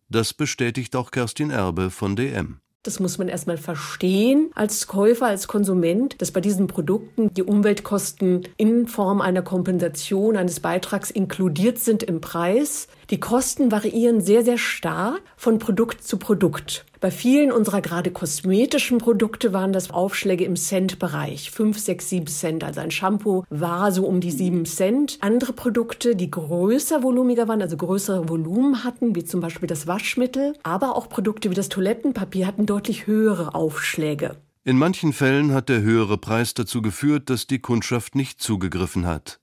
Das 0.09 0.33
bestätigt 0.33 0.95
auch 0.95 1.11
Kerstin 1.11 1.51
Erbe 1.51 1.89
von 1.89 2.15
DM. 2.15 2.59
Das 2.83 2.99
muss 2.99 3.17
man 3.17 3.29
erstmal 3.29 3.57
verstehen 3.57 4.51
als 4.55 4.87
Käufer, 4.87 5.27
als 5.27 5.47
Konsument, 5.47 6.21
dass 6.21 6.31
bei 6.31 6.41
diesen 6.41 6.67
Produkten 6.67 7.33
die 7.33 7.43
Umweltkosten 7.43 8.45
in 8.57 8.87
Form 8.87 9.21
einer 9.21 9.41
Kompensation, 9.41 10.35
eines 10.35 10.59
Beitrags 10.59 11.09
inkludiert 11.09 11.79
sind 11.79 12.03
im 12.03 12.19
Preis. 12.19 12.89
Die 13.09 13.19
Kosten 13.19 13.71
variieren 13.71 14.21
sehr, 14.21 14.43
sehr 14.43 14.57
stark 14.57 15.21
von 15.35 15.59
Produkt 15.59 16.03
zu 16.03 16.17
Produkt. 16.17 16.85
Bei 17.01 17.11
vielen 17.11 17.51
unserer 17.51 17.81
gerade 17.81 18.11
kosmetischen 18.11 18.97
Produkte 18.97 19.51
waren 19.51 19.73
das 19.73 19.91
Aufschläge 19.91 20.45
im 20.45 20.55
Cent-Bereich. 20.55 21.51
5, 21.51 21.77
6, 21.77 22.09
7 22.09 22.27
Cent. 22.27 22.63
Also 22.63 22.79
ein 22.79 22.91
Shampoo 22.91 23.43
war 23.49 23.91
so 23.91 24.05
um 24.05 24.21
die 24.21 24.31
7 24.31 24.65
Cent. 24.65 25.17
Andere 25.19 25.51
Produkte, 25.51 26.15
die 26.15 26.31
größer 26.31 27.03
volumiger 27.03 27.49
waren, 27.49 27.61
also 27.61 27.75
größere 27.75 28.29
Volumen 28.29 28.85
hatten, 28.85 29.15
wie 29.15 29.25
zum 29.25 29.41
Beispiel 29.41 29.67
das 29.67 29.85
Waschmittel, 29.85 30.53
aber 30.63 30.95
auch 30.95 31.09
Produkte 31.09 31.49
wie 31.49 31.55
das 31.55 31.67
Toilettenpapier 31.67 32.47
hatten 32.47 32.65
deutlich 32.65 33.05
höhere 33.05 33.53
Aufschläge. 33.53 34.37
In 34.63 34.77
manchen 34.77 35.11
Fällen 35.11 35.51
hat 35.51 35.67
der 35.67 35.81
höhere 35.81 36.17
Preis 36.17 36.53
dazu 36.53 36.81
geführt, 36.81 37.29
dass 37.29 37.47
die 37.47 37.59
Kundschaft 37.59 38.15
nicht 38.15 38.41
zugegriffen 38.41 39.05
hat. 39.05 39.41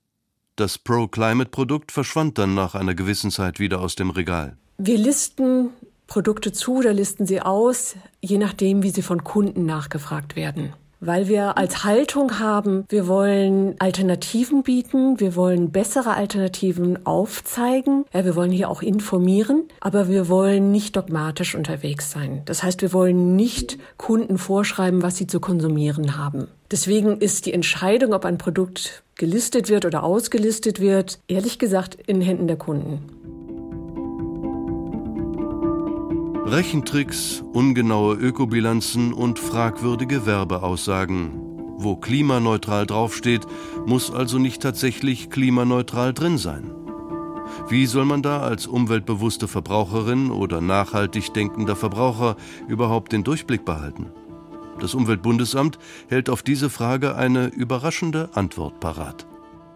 Das 0.61 0.77
Pro-Climate-Produkt 0.77 1.91
verschwand 1.91 2.37
dann 2.37 2.53
nach 2.53 2.75
einer 2.75 2.93
gewissen 2.93 3.31
Zeit 3.31 3.59
wieder 3.59 3.81
aus 3.81 3.95
dem 3.95 4.11
Regal. 4.11 4.57
Wir 4.77 4.99
listen 4.99 5.69
Produkte 6.05 6.51
zu 6.51 6.75
oder 6.75 6.93
listen 6.93 7.25
sie 7.25 7.41
aus, 7.41 7.95
je 8.21 8.37
nachdem, 8.37 8.83
wie 8.83 8.91
sie 8.91 9.01
von 9.01 9.23
Kunden 9.23 9.65
nachgefragt 9.65 10.35
werden. 10.35 10.73
Weil 10.99 11.27
wir 11.27 11.57
als 11.57 11.83
Haltung 11.83 12.37
haben, 12.37 12.85
wir 12.89 13.07
wollen 13.07 13.73
Alternativen 13.79 14.61
bieten, 14.61 15.19
wir 15.19 15.35
wollen 15.35 15.71
bessere 15.71 16.13
Alternativen 16.13 17.07
aufzeigen, 17.07 18.05
ja, 18.13 18.23
wir 18.23 18.35
wollen 18.35 18.51
hier 18.51 18.69
auch 18.69 18.83
informieren, 18.83 19.63
aber 19.79 20.09
wir 20.09 20.29
wollen 20.29 20.71
nicht 20.71 20.95
dogmatisch 20.95 21.55
unterwegs 21.55 22.11
sein. 22.11 22.43
Das 22.45 22.61
heißt, 22.61 22.83
wir 22.83 22.93
wollen 22.93 23.35
nicht 23.35 23.79
Kunden 23.97 24.37
vorschreiben, 24.37 25.01
was 25.01 25.17
sie 25.17 25.25
zu 25.25 25.39
konsumieren 25.39 26.19
haben. 26.19 26.49
Deswegen 26.69 27.17
ist 27.17 27.47
die 27.47 27.53
Entscheidung, 27.53 28.13
ob 28.13 28.23
ein 28.23 28.37
Produkt 28.37 29.01
gelistet 29.21 29.69
wird 29.69 29.85
oder 29.85 30.01
ausgelistet 30.01 30.79
wird, 30.79 31.19
ehrlich 31.27 31.59
gesagt 31.59 31.95
in 32.07 32.21
Händen 32.21 32.47
der 32.47 32.57
Kunden. 32.57 33.01
Rechentricks, 36.47 37.43
ungenaue 37.53 38.15
Ökobilanzen 38.15 39.13
und 39.13 39.37
fragwürdige 39.37 40.25
Werbeaussagen. 40.25 41.33
Wo 41.77 41.97
klimaneutral 41.97 42.87
draufsteht, 42.87 43.45
muss 43.85 44.11
also 44.11 44.39
nicht 44.39 44.59
tatsächlich 44.63 45.29
klimaneutral 45.29 46.15
drin 46.15 46.39
sein. 46.39 46.73
Wie 47.69 47.85
soll 47.85 48.05
man 48.05 48.23
da 48.23 48.39
als 48.39 48.65
umweltbewusste 48.65 49.47
Verbraucherin 49.47 50.31
oder 50.31 50.61
nachhaltig 50.61 51.31
denkender 51.35 51.75
Verbraucher 51.75 52.37
überhaupt 52.67 53.11
den 53.11 53.23
Durchblick 53.23 53.65
behalten? 53.65 54.07
Das 54.81 54.95
Umweltbundesamt 54.95 55.77
hält 56.09 56.27
auf 56.27 56.41
diese 56.41 56.71
Frage 56.71 57.15
eine 57.15 57.47
überraschende 57.47 58.29
Antwort 58.33 58.79
parat. 58.79 59.27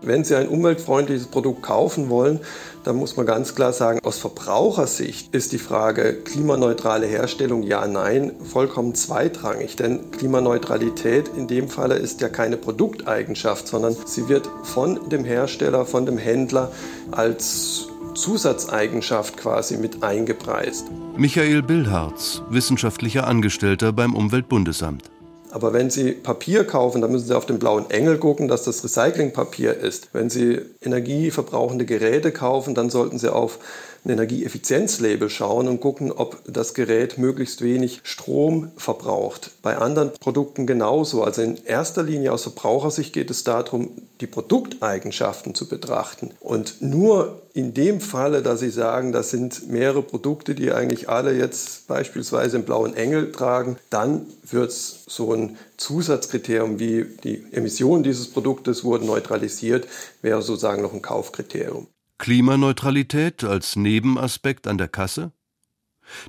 Wenn 0.01 0.23
Sie 0.23 0.35
ein 0.35 0.47
umweltfreundliches 0.47 1.27
Produkt 1.27 1.61
kaufen 1.61 2.09
wollen, 2.09 2.39
dann 2.83 2.95
muss 2.95 3.15
man 3.15 3.25
ganz 3.25 3.55
klar 3.55 3.71
sagen, 3.71 3.99
aus 4.03 4.17
Verbrauchersicht 4.17 5.33
ist 5.33 5.51
die 5.51 5.57
Frage 5.57 6.21
klimaneutrale 6.23 7.05
Herstellung 7.05 7.63
ja, 7.63 7.87
nein 7.87 8.33
vollkommen 8.43 8.93
zweitrangig. 8.95 9.75
Denn 9.75 10.11
Klimaneutralität 10.11 11.29
in 11.37 11.47
dem 11.47 11.69
Falle 11.69 11.95
ist 11.95 12.21
ja 12.21 12.29
keine 12.29 12.57
Produkteigenschaft, 12.57 13.67
sondern 13.67 13.95
sie 14.05 14.27
wird 14.27 14.49
von 14.63 15.09
dem 15.09 15.23
Hersteller, 15.23 15.85
von 15.85 16.05
dem 16.05 16.17
Händler 16.17 16.71
als 17.11 17.87
Zusatzeigenschaft 18.15 19.38
quasi 19.38 19.78
mit 19.78 20.01
eingepreist. 20.01 20.88
Michael 21.17 21.62
Billharz, 21.62 22.41
wissenschaftlicher 22.49 23.28
Angestellter 23.28 23.93
beim 23.93 24.15
Umweltbundesamt. 24.15 25.04
Aber 25.51 25.71
wenn 25.71 25.89
Sie 25.89 26.12
Papier 26.12 26.65
kaufen, 26.65 27.01
dann 27.01 27.12
müssen 27.12 27.28
Sie 27.28 27.38
auf 27.38 27.45
den 27.45 27.60
blauen 27.60 27.89
Engel 27.89 28.17
gucken, 28.17 28.49
dass 28.49 28.63
das 28.63 28.84
Recyclingpapier 28.84 29.78
ist. 29.78 30.10
Wenn 30.12 30.30
Sie 30.30 30.60
energieverbrauchende 30.82 31.86
Geräte 31.86 32.34
kaufen, 32.34 32.75
dann 32.75 32.89
sollten 32.89 33.19
Sie 33.19 33.32
auf 33.32 33.60
ein 34.05 34.11
Energieeffizienzlabel 34.11 35.29
schauen 35.29 35.67
und 35.67 35.81
gucken, 35.81 36.11
ob 36.11 36.41
das 36.47 36.73
Gerät 36.73 37.17
möglichst 37.17 37.61
wenig 37.61 38.01
Strom 38.03 38.71
verbraucht. 38.77 39.51
Bei 39.63 39.77
anderen 39.77 40.11
Produkten 40.13 40.67
genauso. 40.67 41.23
Also 41.23 41.41
in 41.41 41.57
erster 41.65 42.03
Linie 42.03 42.31
aus 42.31 42.43
Verbrauchersicht 42.43 43.13
geht 43.13 43.31
es 43.31 43.43
darum, 43.43 43.89
die 44.21 44.27
Produkteigenschaften 44.27 45.55
zu 45.55 45.67
betrachten. 45.67 46.31
Und 46.39 46.81
nur 46.81 47.41
in 47.53 47.73
dem 47.73 47.99
Falle, 47.99 48.43
dass 48.43 48.59
Sie 48.59 48.69
sagen, 48.69 49.11
das 49.11 49.31
sind 49.31 49.69
mehrere 49.69 50.03
Produkte, 50.03 50.53
die 50.53 50.71
eigentlich 50.71 51.09
alle 51.09 51.33
jetzt 51.33 51.87
beispielsweise 51.87 52.57
einen 52.57 52.65
blauen 52.65 52.95
Engel 52.95 53.31
tragen, 53.31 53.77
dann 53.89 54.27
wird 54.43 54.69
es 54.69 55.03
so 55.07 55.33
ein 55.33 55.57
Zusatzkriterium 55.77 56.79
wie 56.79 57.05
die 57.23 57.45
Emissionen 57.51 58.03
dieses 58.03 58.29
Produktes 58.29 58.83
wurden 58.83 59.07
neutralisiert, 59.07 59.87
wäre 60.21 60.41
sozusagen 60.41 60.81
noch 60.81 60.93
ein 60.93 61.01
Kaufkriterium. 61.01 61.87
Klimaneutralität 62.17 63.43
als 63.43 63.75
Nebenaspekt 63.75 64.67
an 64.67 64.78
der 64.78 64.88
Kasse? 64.88 65.32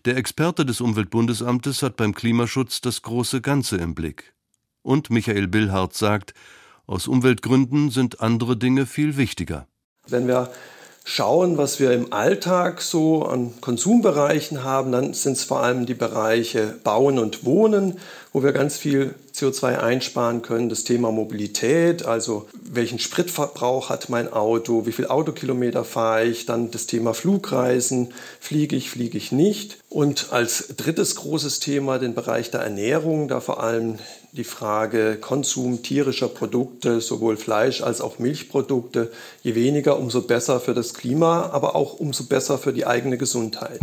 Der 0.04 0.16
Experte 0.16 0.64
des 0.66 0.80
Umweltbundesamtes 0.80 1.82
hat 1.82 1.96
beim 1.96 2.14
Klimaschutz 2.14 2.80
das 2.80 3.02
große 3.02 3.40
Ganze 3.40 3.76
im 3.76 3.94
Blick. 3.94 4.34
Und 4.82 5.10
Michael 5.10 5.48
Billhardt 5.48 5.94
sagt, 5.94 6.34
aus 6.86 7.08
Umweltgründen 7.08 7.90
sind 7.90 8.20
andere 8.20 8.56
Dinge 8.56 8.86
viel 8.86 9.16
wichtiger. 9.16 9.66
Wenn 10.06 10.28
wir 10.28 10.52
schauen, 11.08 11.56
was 11.56 11.78
wir 11.78 11.92
im 11.92 12.12
Alltag 12.12 12.82
so 12.82 13.22
an 13.22 13.54
Konsumbereichen 13.60 14.64
haben, 14.64 14.90
dann 14.90 15.14
sind 15.14 15.34
es 15.34 15.44
vor 15.44 15.62
allem 15.62 15.86
die 15.86 15.94
Bereiche 15.94 16.74
Bauen 16.82 17.20
und 17.20 17.44
Wohnen, 17.44 18.00
wo 18.32 18.42
wir 18.42 18.50
ganz 18.50 18.76
viel 18.76 19.14
CO2 19.32 19.78
einsparen 19.78 20.42
können. 20.42 20.68
Das 20.68 20.82
Thema 20.82 21.12
Mobilität, 21.12 22.04
also 22.04 22.48
welchen 22.60 22.98
Spritverbrauch 22.98 23.88
hat 23.88 24.08
mein 24.08 24.32
Auto, 24.32 24.84
wie 24.84 24.92
viel 24.92 25.06
Autokilometer 25.06 25.84
fahre 25.84 26.24
ich, 26.24 26.44
dann 26.44 26.72
das 26.72 26.86
Thema 26.86 27.14
Flugreisen, 27.14 28.12
fliege 28.40 28.74
ich, 28.74 28.90
fliege 28.90 29.16
ich 29.16 29.30
nicht. 29.30 29.78
Und 29.88 30.32
als 30.32 30.74
drittes 30.76 31.14
großes 31.14 31.60
Thema 31.60 32.00
den 32.00 32.14
Bereich 32.14 32.50
der 32.50 32.62
Ernährung, 32.62 33.28
da 33.28 33.38
vor 33.38 33.62
allem 33.62 34.00
die 34.36 34.44
Frage 34.44 35.16
Konsum 35.20 35.82
tierischer 35.82 36.28
Produkte, 36.28 37.00
sowohl 37.00 37.36
Fleisch 37.36 37.82
als 37.82 38.00
auch 38.00 38.18
Milchprodukte. 38.18 39.10
Je 39.42 39.54
weniger, 39.54 39.98
umso 39.98 40.22
besser 40.22 40.60
für 40.60 40.74
das 40.74 40.94
Klima, 40.94 41.50
aber 41.52 41.74
auch 41.74 41.94
umso 41.94 42.24
besser 42.24 42.58
für 42.58 42.72
die 42.72 42.86
eigene 42.86 43.16
Gesundheit. 43.16 43.80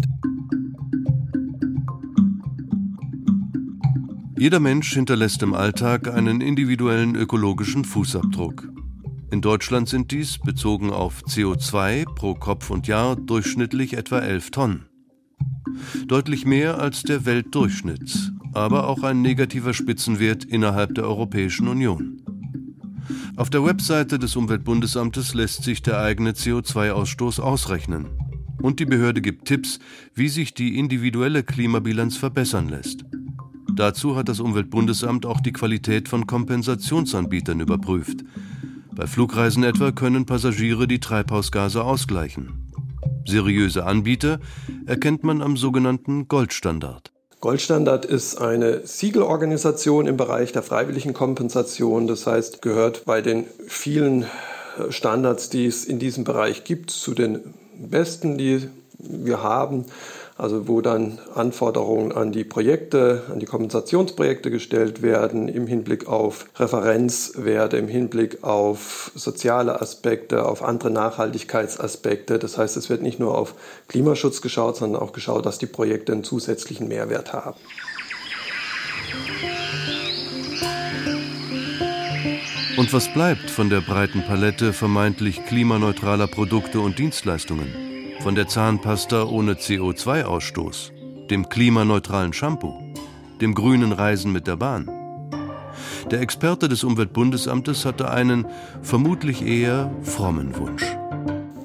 Jeder 4.38 4.60
Mensch 4.60 4.94
hinterlässt 4.94 5.42
im 5.42 5.54
Alltag 5.54 6.08
einen 6.08 6.42
individuellen 6.42 7.16
ökologischen 7.16 7.86
Fußabdruck. 7.86 8.68
In 9.32 9.42
Deutschland 9.42 9.90
sind 9.90 10.12
dies, 10.12 10.38
bezogen 10.38 10.92
auf 10.92 11.24
CO2 11.24 12.06
pro 12.14 12.36
Kopf 12.36 12.70
und 12.70 12.88
Jahr, 12.88 13.16
durchschnittlich 13.16 13.94
etwa 13.94 14.20
11 14.20 14.52
Tonnen. 14.52 14.86
Deutlich 16.08 16.46
mehr 16.46 16.80
als 16.80 17.04
der 17.04 17.26
Weltdurchschnitt, 17.26 18.33
aber 18.54 18.88
auch 18.88 19.04
ein 19.04 19.22
negativer 19.22 19.74
Spitzenwert 19.74 20.44
innerhalb 20.44 20.96
der 20.96 21.06
Europäischen 21.06 21.68
Union. 21.68 22.22
Auf 23.36 23.50
der 23.50 23.66
Webseite 23.66 24.20
des 24.20 24.36
Umweltbundesamtes 24.36 25.34
lässt 25.34 25.64
sich 25.64 25.82
der 25.82 26.00
eigene 26.00 26.32
CO2-Ausstoß 26.32 27.42
ausrechnen. 27.42 28.08
Und 28.62 28.80
die 28.80 28.86
Behörde 28.86 29.22
gibt 29.22 29.46
Tipps, 29.46 29.80
wie 30.14 30.30
sich 30.30 30.54
die 30.54 30.78
individuelle 30.78 31.44
Klimabilanz 31.44 32.16
verbessern 32.16 32.70
lässt. 32.70 33.04
Dazu 33.76 34.16
hat 34.16 34.30
das 34.30 34.40
Umweltbundesamt 34.40 35.26
auch 35.26 35.42
die 35.42 35.52
Qualität 35.52 36.08
von 36.08 36.28
Kompensationsanbietern 36.28 37.60
überprüft. 37.60 38.24
Bei 38.92 39.08
Flugreisen 39.08 39.64
etwa 39.64 39.92
können 39.92 40.26
Passagiere 40.26 40.88
die 40.88 41.00
Treibhausgase 41.00 41.84
ausgleichen. 41.84 42.70
Seriöse 43.26 43.86
Anbieter 43.86 44.40
erkennt 44.86 45.24
man 45.24 45.42
am 45.42 45.58
sogenannten 45.58 46.28
Goldstandard. 46.28 47.13
Goldstandard 47.44 48.06
ist 48.06 48.38
eine 48.38 48.88
Siegelorganisation 48.88 50.08
im 50.08 50.16
Bereich 50.16 50.54
der 50.54 50.64
freiwilligen 50.64 51.14
Kompensation. 51.14 52.08
Das 52.08 52.26
heißt, 52.26 52.62
gehört 52.62 53.04
bei 53.04 53.20
den 53.20 53.44
vielen 53.68 54.28
Standards, 54.88 55.50
die 55.50 55.66
es 55.66 55.84
in 55.84 56.00
diesem 56.00 56.24
Bereich 56.24 56.64
gibt, 56.64 56.90
zu 56.90 57.14
den 57.14 57.54
besten, 57.78 58.38
die 58.38 58.70
wir 58.98 59.44
haben 59.44 59.84
also 60.38 60.68
wo 60.68 60.82
dann 60.82 61.20
Anforderungen 61.36 62.12
an 62.12 62.32
die 62.32 62.44
Projekte, 62.44 63.24
an 63.32 63.40
die 63.40 63.46
Kompensationsprojekte 63.46 64.50
gestellt 64.50 65.02
werden 65.02 65.48
im 65.48 65.68
Hinblick 65.68 66.08
auf 66.08 66.46
Referenzwerte, 66.56 67.78
im 67.78 67.88
Hinblick 67.88 68.44
auf 68.44 69.12
soziale 69.16 69.82
Aspekte, 69.82 70.46
auf 70.46 70.64
andere 70.64 70.90
Nachhaltigkeitsaspekte. 70.90 72.40
Das 72.40 72.58
heißt, 72.58 72.78
es 72.78 72.90
wird 72.90 73.02
nicht 73.02 73.20
nur 73.20 73.38
auf 73.38 73.56
Klimaschutz 73.88 74.42
geschaut, 74.42 74.78
sondern 74.78 75.02
auch 75.02 75.14
geschaut, 75.14 75.46
dass 75.46 75.60
die 75.60 75.68
Projekte 75.68 76.14
einen 76.14 76.24
zusätzlichen 76.24 76.88
Mehrwert 76.88 77.34
haben. 77.34 77.60
Und 82.76 82.92
was 82.92 83.14
bleibt 83.14 83.52
von 83.52 83.70
der 83.70 83.82
breiten 83.82 84.24
Palette 84.24 84.74
vermeintlich 84.74 85.46
klimaneutraler 85.46 86.26
Produkte 86.26 86.80
und 86.80 86.98
Dienstleistungen? 86.98 87.93
Von 88.24 88.36
der 88.36 88.48
Zahnpasta 88.48 89.26
ohne 89.26 89.56
CO2-Ausstoß, 89.56 90.92
dem 91.30 91.50
klimaneutralen 91.50 92.32
Shampoo, 92.32 92.74
dem 93.42 93.54
grünen 93.54 93.92
Reisen 93.92 94.32
mit 94.32 94.48
der 94.48 94.56
Bahn. 94.56 94.90
Der 96.10 96.22
Experte 96.22 96.70
des 96.70 96.86
Umweltbundesamtes 96.86 97.84
hatte 97.84 98.10
einen 98.10 98.48
vermutlich 98.82 99.46
eher 99.46 99.92
frommen 100.04 100.56
Wunsch. 100.58 100.86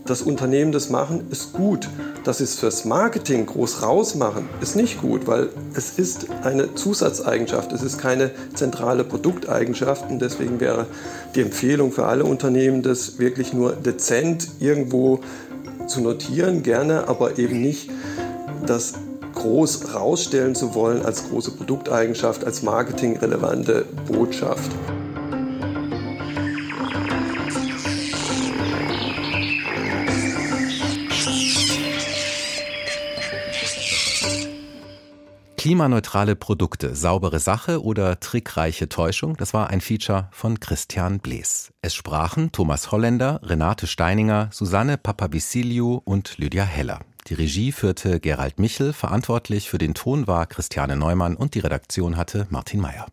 Das 0.04 0.22
Unternehmen 0.22 0.72
das 0.72 0.88
machen, 0.88 1.26
ist 1.30 1.52
gut. 1.52 1.88
Dass 2.24 2.38
sie 2.38 2.44
es 2.44 2.58
fürs 2.58 2.86
Marketing 2.86 3.44
groß 3.44 3.82
rausmachen, 3.82 4.48
ist 4.60 4.74
nicht 4.74 5.00
gut, 5.00 5.26
weil 5.26 5.50
es 5.74 5.98
ist 5.98 6.28
eine 6.42 6.74
Zusatzeigenschaft, 6.74 7.72
es 7.72 7.82
ist 7.82 7.98
keine 7.98 8.30
zentrale 8.54 9.04
Produkteigenschaft 9.04 10.10
und 10.10 10.20
deswegen 10.20 10.60
wäre 10.60 10.86
die 11.34 11.42
Empfehlung 11.42 11.92
für 11.92 12.06
alle 12.06 12.24
Unternehmen, 12.24 12.82
das 12.82 13.18
wirklich 13.18 13.52
nur 13.52 13.72
dezent 13.72 14.48
irgendwo 14.60 15.20
zu 15.88 16.00
notieren, 16.00 16.62
gerne, 16.62 17.08
aber 17.08 17.38
eben 17.38 17.60
nicht 17.60 17.90
das 18.66 18.94
groß 19.34 19.94
rausstellen 19.94 20.54
zu 20.54 20.74
wollen 20.74 21.04
als 21.04 21.28
große 21.28 21.52
Produkteigenschaft, 21.52 22.44
als 22.44 22.62
marketingrelevante 22.62 23.84
Botschaft. 24.06 24.70
Klimaneutrale 35.68 36.34
Produkte, 36.34 36.94
saubere 36.94 37.40
Sache 37.40 37.82
oder 37.82 38.20
trickreiche 38.20 38.88
Täuschung, 38.88 39.36
das 39.36 39.52
war 39.52 39.68
ein 39.68 39.82
Feature 39.82 40.30
von 40.32 40.60
Christian 40.60 41.20
Blees. 41.20 41.74
Es 41.82 41.94
sprachen 41.94 42.52
Thomas 42.52 42.90
Holländer, 42.90 43.38
Renate 43.42 43.86
Steininger, 43.86 44.48
Susanne 44.50 44.96
Papavisiliou 44.96 46.00
und 46.02 46.38
Lydia 46.38 46.64
Heller. 46.64 47.00
Die 47.26 47.34
Regie 47.34 47.72
führte 47.72 48.18
Gerald 48.18 48.58
Michel, 48.58 48.94
verantwortlich 48.94 49.68
für 49.68 49.76
den 49.76 49.92
Ton 49.92 50.26
war 50.26 50.46
Christiane 50.46 50.96
Neumann 50.96 51.36
und 51.36 51.54
die 51.54 51.60
Redaktion 51.60 52.16
hatte 52.16 52.46
Martin 52.48 52.80
Meyer. 52.80 53.04